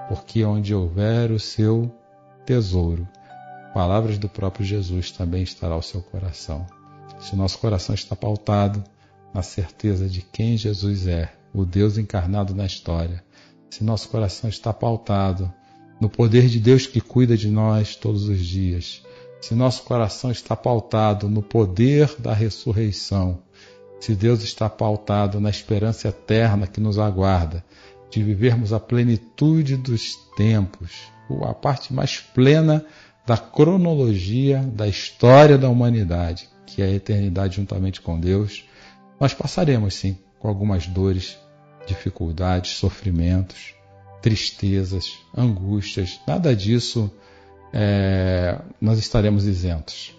Porque 0.07 0.43
onde 0.43 0.75
houver 0.75 1.31
o 1.31 1.39
seu 1.39 1.91
tesouro, 2.45 3.07
palavras 3.73 4.17
do 4.17 4.27
próprio 4.27 4.65
Jesus 4.65 5.09
também 5.11 5.41
estará 5.41 5.75
o 5.75 5.81
seu 5.81 6.01
coração. 6.01 6.65
Se 7.19 7.33
o 7.33 7.37
nosso 7.37 7.59
coração 7.59 7.95
está 7.95 8.15
pautado 8.15 8.83
na 9.33 9.41
certeza 9.41 10.07
de 10.07 10.21
quem 10.21 10.57
Jesus 10.57 11.07
é, 11.07 11.31
o 11.53 11.65
Deus 11.65 11.97
encarnado 11.97 12.53
na 12.53 12.65
história, 12.65 13.23
se 13.69 13.83
nosso 13.83 14.09
coração 14.09 14.49
está 14.49 14.73
pautado 14.73 15.51
no 15.99 16.09
poder 16.09 16.47
de 16.47 16.59
Deus 16.59 16.87
que 16.87 17.01
cuida 17.01 17.35
de 17.35 17.49
nós 17.49 17.95
todos 17.95 18.27
os 18.27 18.39
dias, 18.39 19.03
se 19.41 19.55
nosso 19.55 19.83
coração 19.83 20.31
está 20.31 20.55
pautado 20.55 21.29
no 21.29 21.41
poder 21.41 22.15
da 22.19 22.33
ressurreição, 22.33 23.41
se 23.99 24.15
Deus 24.15 24.43
está 24.43 24.69
pautado 24.69 25.39
na 25.39 25.49
esperança 25.49 26.07
eterna 26.07 26.67
que 26.67 26.79
nos 26.79 26.97
aguarda, 26.97 27.63
de 28.09 28.23
vivermos 28.23 28.73
a 28.73 28.79
plenitude 28.79 29.75
dos 29.75 30.15
tempos, 30.35 30.91
a 31.43 31.53
parte 31.53 31.93
mais 31.93 32.17
plena 32.17 32.85
da 33.25 33.37
cronologia 33.37 34.59
da 34.73 34.87
história 34.87 35.57
da 35.57 35.69
humanidade, 35.69 36.49
que 36.65 36.81
é 36.81 36.85
a 36.85 36.91
eternidade 36.91 37.57
juntamente 37.57 38.01
com 38.01 38.19
Deus, 38.19 38.65
nós 39.19 39.33
passaremos 39.33 39.93
sim 39.93 40.17
com 40.39 40.47
algumas 40.47 40.87
dores, 40.87 41.37
dificuldades, 41.85 42.71
sofrimentos, 42.71 43.75
tristezas, 44.21 45.17
angústias, 45.35 46.19
nada 46.27 46.55
disso 46.55 47.11
é, 47.73 48.59
nós 48.81 48.99
estaremos 48.99 49.45
isentos. 49.45 50.15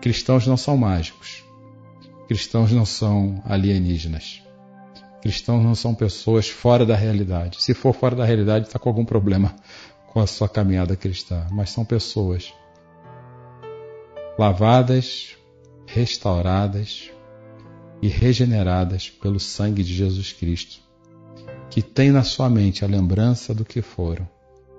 Cristãos 0.00 0.46
não 0.46 0.56
são 0.56 0.76
mágicos. 0.76 1.42
Cristãos 2.28 2.72
não 2.72 2.84
são 2.84 3.42
alienígenas. 3.46 4.42
Cristãos 5.22 5.64
não 5.64 5.74
são 5.74 5.94
pessoas 5.94 6.48
fora 6.48 6.84
da 6.84 6.94
realidade. 6.94 7.62
Se 7.62 7.72
for 7.72 7.94
fora 7.94 8.14
da 8.14 8.24
realidade, 8.24 8.66
está 8.66 8.78
com 8.78 8.88
algum 8.88 9.04
problema 9.04 9.54
com 10.12 10.20
a 10.20 10.26
sua 10.26 10.48
caminhada 10.48 10.94
cristã. 10.96 11.46
Mas 11.50 11.70
são 11.70 11.84
pessoas 11.84 12.52
lavadas, 14.38 15.36
restauradas 15.86 17.10
e 18.02 18.08
regeneradas 18.08 19.08
pelo 19.08 19.40
sangue 19.40 19.82
de 19.82 19.94
Jesus 19.94 20.32
Cristo, 20.32 20.80
que 21.70 21.82
têm 21.82 22.10
na 22.10 22.22
sua 22.22 22.48
mente 22.48 22.84
a 22.84 22.88
lembrança 22.88 23.54
do 23.54 23.64
que 23.64 23.82
foram, 23.82 24.28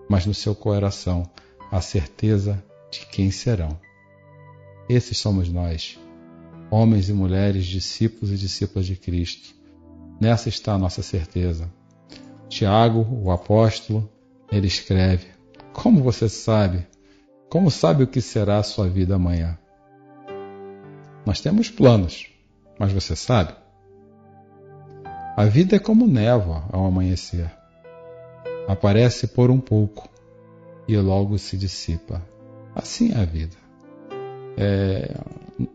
mas 0.10 0.26
no 0.26 0.34
seu 0.34 0.56
coração 0.56 1.30
a 1.72 1.82
certeza 1.82 2.64
de 2.92 3.06
quem 3.08 3.32
serão. 3.32 3.80
Esses 4.88 5.18
somos 5.18 5.50
nós, 5.50 6.00
homens 6.70 7.10
e 7.10 7.14
mulheres, 7.14 7.66
discípulos 7.66 8.32
e 8.32 8.38
discípulas 8.38 8.86
de 8.86 8.96
Cristo. 8.96 9.56
Nessa 10.22 10.48
está 10.50 10.74
a 10.74 10.78
nossa 10.78 11.02
certeza. 11.02 11.72
Tiago, 12.48 13.06
o 13.12 13.32
apóstolo, 13.32 14.10
ele 14.52 14.68
escreve: 14.68 15.28
Como 15.74 16.02
você 16.02 16.30
sabe? 16.30 16.88
Como 17.50 17.70
sabe 17.72 18.04
o 18.04 18.08
que 18.08 18.22
será 18.22 18.58
a 18.58 18.64
sua 18.64 18.88
vida 18.88 19.16
amanhã? 19.16 19.58
Nós 21.26 21.42
temos 21.42 21.70
planos, 21.70 22.28
mas 22.80 22.92
você 22.92 23.16
sabe? 23.16 23.56
A 25.36 25.44
vida 25.46 25.76
é 25.76 25.80
como 25.80 26.08
névoa 26.08 26.64
ao 26.72 26.86
amanhecer. 26.86 27.52
Aparece 28.68 29.28
por 29.28 29.52
um 29.52 29.60
pouco 29.60 30.08
e 30.88 30.96
logo 30.98 31.38
se 31.38 31.58
dissipa. 31.58 32.22
Assim 32.74 33.12
é 33.12 33.22
a 33.22 33.26
vida. 33.26 33.58
É, 34.58 35.14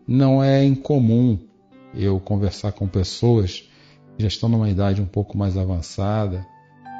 não 0.07 0.43
é 0.43 0.63
incomum 0.63 1.37
eu 1.93 2.19
conversar 2.19 2.71
com 2.71 2.87
pessoas 2.87 3.69
que 4.15 4.23
já 4.23 4.27
estão 4.27 4.49
numa 4.49 4.69
idade 4.69 5.01
um 5.01 5.05
pouco 5.05 5.37
mais 5.37 5.57
avançada, 5.57 6.45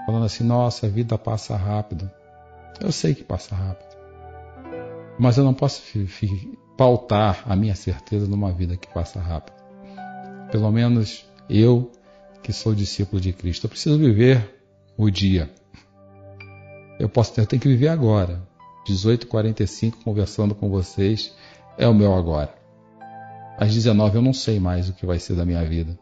falando 0.05 0.25
assim: 0.25 0.43
nossa, 0.43 0.85
a 0.85 0.89
vida 0.89 1.17
passa 1.17 1.55
rápido. 1.55 2.09
Eu 2.79 2.91
sei 2.91 3.13
que 3.13 3.23
passa 3.23 3.55
rápido, 3.55 3.95
mas 5.19 5.37
eu 5.37 5.43
não 5.43 5.53
posso 5.53 5.81
pautar 6.77 7.43
a 7.45 7.55
minha 7.55 7.75
certeza 7.75 8.27
numa 8.27 8.51
vida 8.51 8.77
que 8.77 8.87
passa 8.91 9.19
rápido. 9.19 9.55
Pelo 10.51 10.71
menos 10.71 11.25
eu, 11.49 11.91
que 12.41 12.51
sou 12.51 12.73
discípulo 12.73 13.21
de 13.21 13.33
Cristo, 13.33 13.65
eu 13.65 13.69
preciso 13.69 13.97
viver 13.97 14.61
o 14.97 15.09
dia. 15.09 15.49
Eu 16.99 17.09
posso 17.09 17.33
ter, 17.33 17.41
eu 17.41 17.47
tenho 17.47 17.61
que 17.61 17.67
viver 17.67 17.87
agora. 17.87 18.41
18h45 18.87 20.03
conversando 20.03 20.55
com 20.55 20.69
vocês 20.69 21.33
é 21.77 21.87
o 21.87 21.93
meu 21.93 22.13
agora. 22.13 22.53
Às 23.57 23.73
19 23.73 24.17
eu 24.17 24.21
não 24.21 24.33
sei 24.33 24.59
mais 24.59 24.89
o 24.89 24.93
que 24.93 25.05
vai 25.05 25.19
ser 25.19 25.35
da 25.35 25.45
minha 25.45 25.63
vida. 25.63 25.97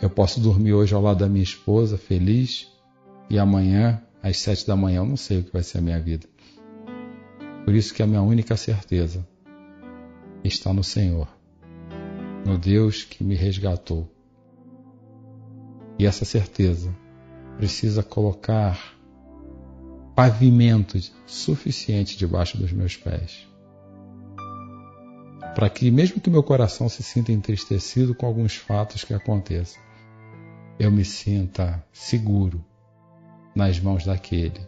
Eu 0.00 0.10
posso 0.10 0.40
dormir 0.40 0.72
hoje 0.72 0.94
ao 0.94 1.02
lado 1.02 1.18
da 1.18 1.28
minha 1.28 1.42
esposa, 1.42 1.96
feliz, 1.96 2.68
e 3.30 3.38
amanhã, 3.38 4.02
às 4.22 4.38
7 4.38 4.66
da 4.66 4.74
manhã, 4.74 4.98
eu 4.98 5.06
não 5.06 5.16
sei 5.16 5.38
o 5.38 5.44
que 5.44 5.52
vai 5.52 5.62
ser 5.62 5.78
a 5.78 5.80
minha 5.80 6.00
vida. 6.00 6.26
Por 7.64 7.74
isso 7.74 7.94
que 7.94 8.02
a 8.02 8.06
minha 8.06 8.22
única 8.22 8.56
certeza 8.56 9.26
está 10.42 10.72
no 10.72 10.82
Senhor, 10.82 11.28
no 12.44 12.58
Deus 12.58 13.04
que 13.04 13.22
me 13.22 13.34
resgatou. 13.34 14.10
E 15.98 16.06
essa 16.06 16.24
certeza 16.24 16.94
precisa 17.56 18.02
colocar 18.02 18.96
pavimento 20.14 20.98
suficiente 21.26 22.16
debaixo 22.16 22.58
dos 22.58 22.72
meus 22.72 22.96
pés. 22.96 23.48
Para 25.54 25.68
que, 25.68 25.90
mesmo 25.90 26.20
que 26.20 26.30
meu 26.30 26.42
coração 26.42 26.88
se 26.88 27.02
sinta 27.02 27.30
entristecido 27.30 28.14
com 28.14 28.26
alguns 28.26 28.56
fatos 28.56 29.04
que 29.04 29.12
aconteçam, 29.12 29.82
eu 30.78 30.90
me 30.90 31.04
sinta 31.04 31.84
seguro 31.92 32.64
nas 33.54 33.78
mãos 33.78 34.04
daquele 34.04 34.66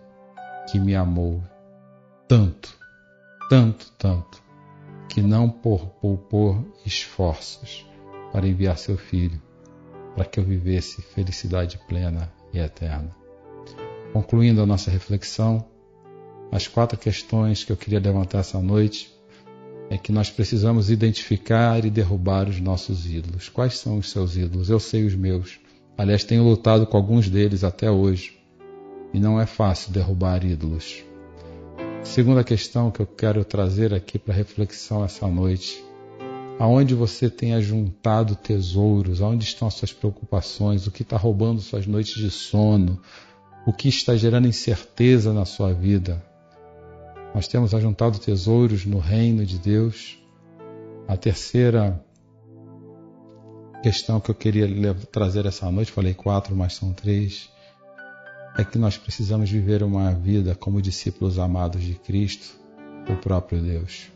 que 0.70 0.78
me 0.78 0.94
amou 0.94 1.42
tanto, 2.28 2.76
tanto, 3.48 3.90
tanto, 3.98 4.42
que 5.08 5.22
não 5.22 5.48
poupou 5.48 6.64
esforços 6.84 7.86
para 8.32 8.46
enviar 8.46 8.76
seu 8.76 8.96
filho 8.96 9.40
para 10.14 10.24
que 10.24 10.38
eu 10.38 10.44
vivesse 10.44 11.02
felicidade 11.02 11.78
plena 11.88 12.32
e 12.52 12.58
eterna. 12.58 13.14
Concluindo 14.12 14.62
a 14.62 14.66
nossa 14.66 14.90
reflexão, 14.90 15.64
as 16.52 16.68
quatro 16.68 16.96
questões 16.96 17.64
que 17.64 17.72
eu 17.72 17.76
queria 17.76 17.98
levantar 17.98 18.38
essa 18.38 18.60
noite 18.60 19.12
é 19.90 19.98
que 19.98 20.12
nós 20.12 20.30
precisamos 20.30 20.90
identificar 20.90 21.84
e 21.84 21.90
derrubar 21.90 22.48
os 22.48 22.60
nossos 22.60 23.06
ídolos. 23.06 23.48
Quais 23.48 23.78
são 23.78 23.98
os 23.98 24.10
seus 24.10 24.36
ídolos? 24.36 24.70
Eu 24.70 24.80
sei 24.80 25.04
os 25.04 25.14
meus. 25.14 25.58
Aliás, 25.96 26.24
tenho 26.24 26.44
lutado 26.44 26.86
com 26.86 26.96
alguns 26.96 27.28
deles 27.28 27.64
até 27.64 27.90
hoje. 27.90 28.38
E 29.12 29.18
não 29.20 29.40
é 29.40 29.46
fácil 29.46 29.92
derrubar 29.92 30.44
ídolos. 30.44 31.04
Segunda 32.02 32.44
questão 32.44 32.90
que 32.90 33.00
eu 33.00 33.06
quero 33.06 33.44
trazer 33.44 33.94
aqui 33.94 34.18
para 34.18 34.34
reflexão 34.34 35.04
essa 35.04 35.26
noite. 35.26 35.84
Aonde 36.58 36.94
você 36.94 37.28
tem 37.28 37.54
ajuntado 37.54 38.36
tesouros? 38.36 39.20
Aonde 39.20 39.44
estão 39.44 39.68
as 39.68 39.74
suas 39.74 39.92
preocupações? 39.92 40.86
O 40.86 40.90
que 40.90 41.02
está 41.02 41.16
roubando 41.16 41.60
suas 41.60 41.86
noites 41.86 42.14
de 42.14 42.30
sono? 42.30 43.00
o 43.66 43.72
que 43.72 43.88
está 43.88 44.14
gerando 44.16 44.46
incerteza 44.46 45.32
na 45.32 45.44
sua 45.44 45.72
vida. 45.72 46.22
Nós 47.34 47.48
temos 47.48 47.74
ajuntado 47.74 48.18
tesouros 48.18 48.84
no 48.84 48.98
reino 48.98 49.44
de 49.44 49.58
Deus. 49.58 50.18
A 51.08 51.16
terceira 51.16 52.02
questão 53.82 54.20
que 54.20 54.30
eu 54.30 54.34
queria 54.34 54.94
trazer 55.10 55.46
essa 55.46 55.70
noite, 55.70 55.92
falei 55.92 56.14
quatro, 56.14 56.54
mas 56.54 56.74
são 56.74 56.92
três, 56.92 57.50
é 58.56 58.64
que 58.64 58.78
nós 58.78 58.96
precisamos 58.96 59.50
viver 59.50 59.82
uma 59.82 60.12
vida 60.12 60.54
como 60.54 60.80
discípulos 60.80 61.38
amados 61.38 61.82
de 61.82 61.94
Cristo, 61.94 62.54
o 63.08 63.16
próprio 63.16 63.60
Deus. 63.60 64.06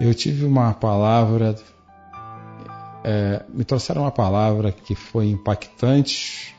Eu 0.00 0.14
tive 0.14 0.46
uma 0.46 0.72
palavra, 0.72 1.54
é, 3.04 3.44
me 3.52 3.64
trouxeram 3.64 4.02
uma 4.02 4.10
palavra 4.10 4.72
que 4.72 4.94
foi 4.94 5.28
impactante 5.28 6.56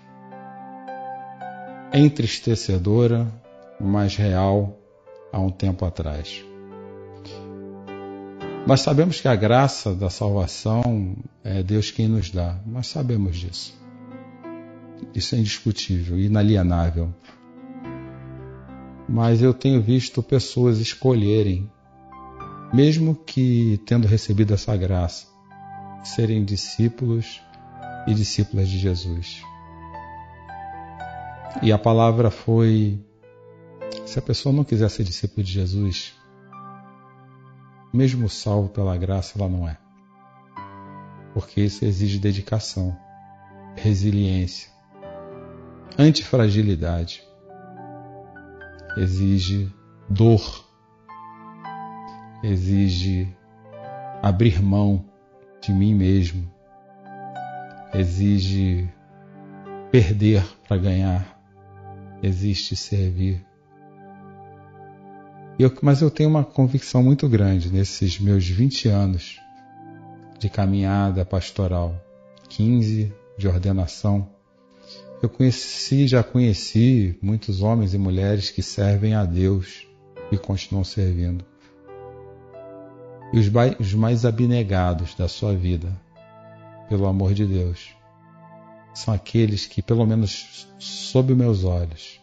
entristecedora, 1.91 3.27
mas 3.79 4.15
real 4.15 4.77
há 5.33 5.39
um 5.39 5.49
tempo 5.49 5.83
atrás. 5.85 6.45
Nós 8.67 8.81
sabemos 8.81 9.19
que 9.19 9.27
a 9.27 9.35
graça 9.35 9.95
da 9.95 10.09
salvação 10.09 11.15
é 11.43 11.63
Deus 11.63 11.89
quem 11.89 12.07
nos 12.07 12.29
dá, 12.29 12.59
nós 12.65 12.87
sabemos 12.87 13.37
disso. 13.37 13.73
Isso 15.15 15.33
é 15.33 15.39
indiscutível, 15.39 16.19
inalienável. 16.19 17.11
Mas 19.09 19.41
eu 19.41 19.51
tenho 19.51 19.81
visto 19.81 20.21
pessoas 20.21 20.77
escolherem, 20.77 21.67
mesmo 22.73 23.15
que 23.15 23.81
tendo 23.85 24.07
recebido 24.07 24.53
essa 24.53 24.75
graça, 24.75 25.27
serem 26.03 26.43
discípulos 26.43 27.41
e 28.07 28.13
discípulas 28.13 28.69
de 28.69 28.79
Jesus. 28.79 29.43
E 31.61 31.71
a 31.71 31.77
palavra 31.77 32.31
foi 32.31 32.99
Se 34.05 34.17
a 34.17 34.21
pessoa 34.21 34.53
não 34.53 34.63
quiser 34.63 34.89
ser 34.89 35.03
discípulo 35.03 35.43
de 35.43 35.51
Jesus, 35.51 36.13
mesmo 37.93 38.29
salvo 38.29 38.69
pela 38.69 38.95
graça, 38.97 39.37
ela 39.37 39.49
não 39.49 39.67
é. 39.67 39.77
Porque 41.33 41.61
isso 41.61 41.83
exige 41.83 42.19
dedicação, 42.19 42.97
resiliência, 43.75 44.69
antifragilidade, 45.97 47.21
exige 48.97 49.73
dor, 50.09 50.60
exige 52.43 53.27
abrir 54.21 54.61
mão 54.61 55.05
de 55.61 55.71
mim 55.71 55.93
mesmo, 55.93 56.51
exige 57.93 58.89
perder 59.91 60.43
para 60.67 60.77
ganhar, 60.77 61.39
existe 62.23 62.75
servir. 62.75 63.45
Eu, 65.59 65.71
mas 65.81 66.01
eu 66.01 66.09
tenho 66.09 66.29
uma 66.29 66.43
convicção 66.43 67.03
muito 67.03 67.29
grande 67.29 67.69
nesses 67.69 68.19
meus 68.19 68.47
20 68.47 68.87
anos 68.87 69.39
de 70.39 70.49
caminhada 70.49 71.23
pastoral, 71.23 71.95
15 72.49 73.13
de 73.37 73.47
ordenação. 73.47 74.27
Eu 75.21 75.29
conheci, 75.29 76.07
já 76.07 76.23
conheci 76.23 77.15
muitos 77.21 77.61
homens 77.61 77.93
e 77.93 77.97
mulheres 77.97 78.49
que 78.49 78.63
servem 78.63 79.13
a 79.13 79.23
Deus 79.23 79.87
e 80.31 80.37
continuam 80.37 80.83
servindo. 80.83 81.50
E 83.33 83.39
os, 83.39 83.93
mais 83.93 84.25
abnegados 84.25 85.15
da 85.15 85.27
sua 85.27 85.55
vida, 85.55 85.91
pelo 86.89 87.05
amor 87.05 87.33
de 87.33 87.45
Deus, 87.45 87.95
são 88.93 89.13
aqueles 89.13 89.65
que, 89.65 89.81
pelo 89.81 90.05
menos 90.05 90.67
sob 90.77 91.33
meus 91.33 91.63
olhos, 91.63 92.19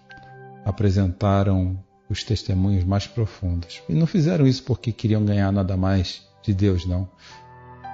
apresentaram 0.64 1.82
os 2.10 2.22
testemunhos 2.22 2.84
mais 2.84 3.06
profundos. 3.06 3.82
E 3.88 3.94
não 3.94 4.06
fizeram 4.06 4.46
isso 4.46 4.62
porque 4.64 4.92
queriam 4.92 5.24
ganhar 5.24 5.50
nada 5.50 5.76
mais 5.76 6.26
de 6.42 6.52
Deus, 6.52 6.84
não. 6.84 7.08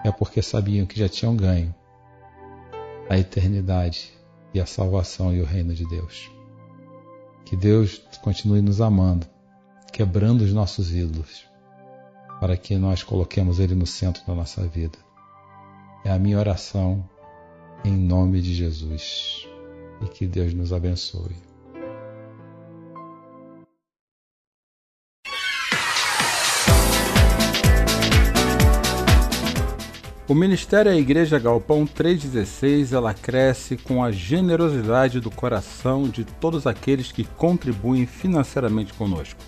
É 0.04 0.10
porque 0.10 0.42
sabiam 0.42 0.86
que 0.86 0.98
já 0.98 1.08
tinham 1.08 1.36
ganho 1.36 1.74
a 3.08 3.18
eternidade 3.18 4.12
e 4.52 4.60
a 4.60 4.66
salvação 4.66 5.34
e 5.34 5.40
o 5.40 5.44
reino 5.44 5.74
de 5.74 5.86
Deus. 5.88 6.30
Que 7.44 7.56
Deus 7.56 8.02
continue 8.22 8.62
nos 8.62 8.80
amando, 8.80 9.26
quebrando 9.92 10.42
os 10.42 10.52
nossos 10.52 10.92
ídolos, 10.92 11.46
para 12.40 12.56
que 12.56 12.76
nós 12.76 13.02
coloquemos 13.02 13.58
Ele 13.58 13.74
no 13.74 13.86
centro 13.86 14.24
da 14.26 14.34
nossa 14.34 14.66
vida. 14.66 14.98
É 16.04 16.10
a 16.10 16.18
minha 16.18 16.38
oração 16.38 17.08
em 17.84 17.96
nome 17.96 18.40
de 18.40 18.54
Jesus. 18.54 19.48
E 20.02 20.06
que 20.06 20.26
Deus 20.26 20.52
nos 20.52 20.72
abençoe. 20.72 21.36
O 30.26 30.34
Ministério 30.34 30.90
a 30.90 30.96
Igreja 30.96 31.38
Galpão 31.38 31.86
316, 31.86 32.94
ela 32.94 33.12
cresce 33.12 33.76
com 33.76 34.02
a 34.02 34.10
generosidade 34.10 35.20
do 35.20 35.30
coração 35.30 36.08
de 36.08 36.24
todos 36.24 36.66
aqueles 36.66 37.12
que 37.12 37.24
contribuem 37.24 38.06
financeiramente 38.06 38.94
conosco. 38.94 39.38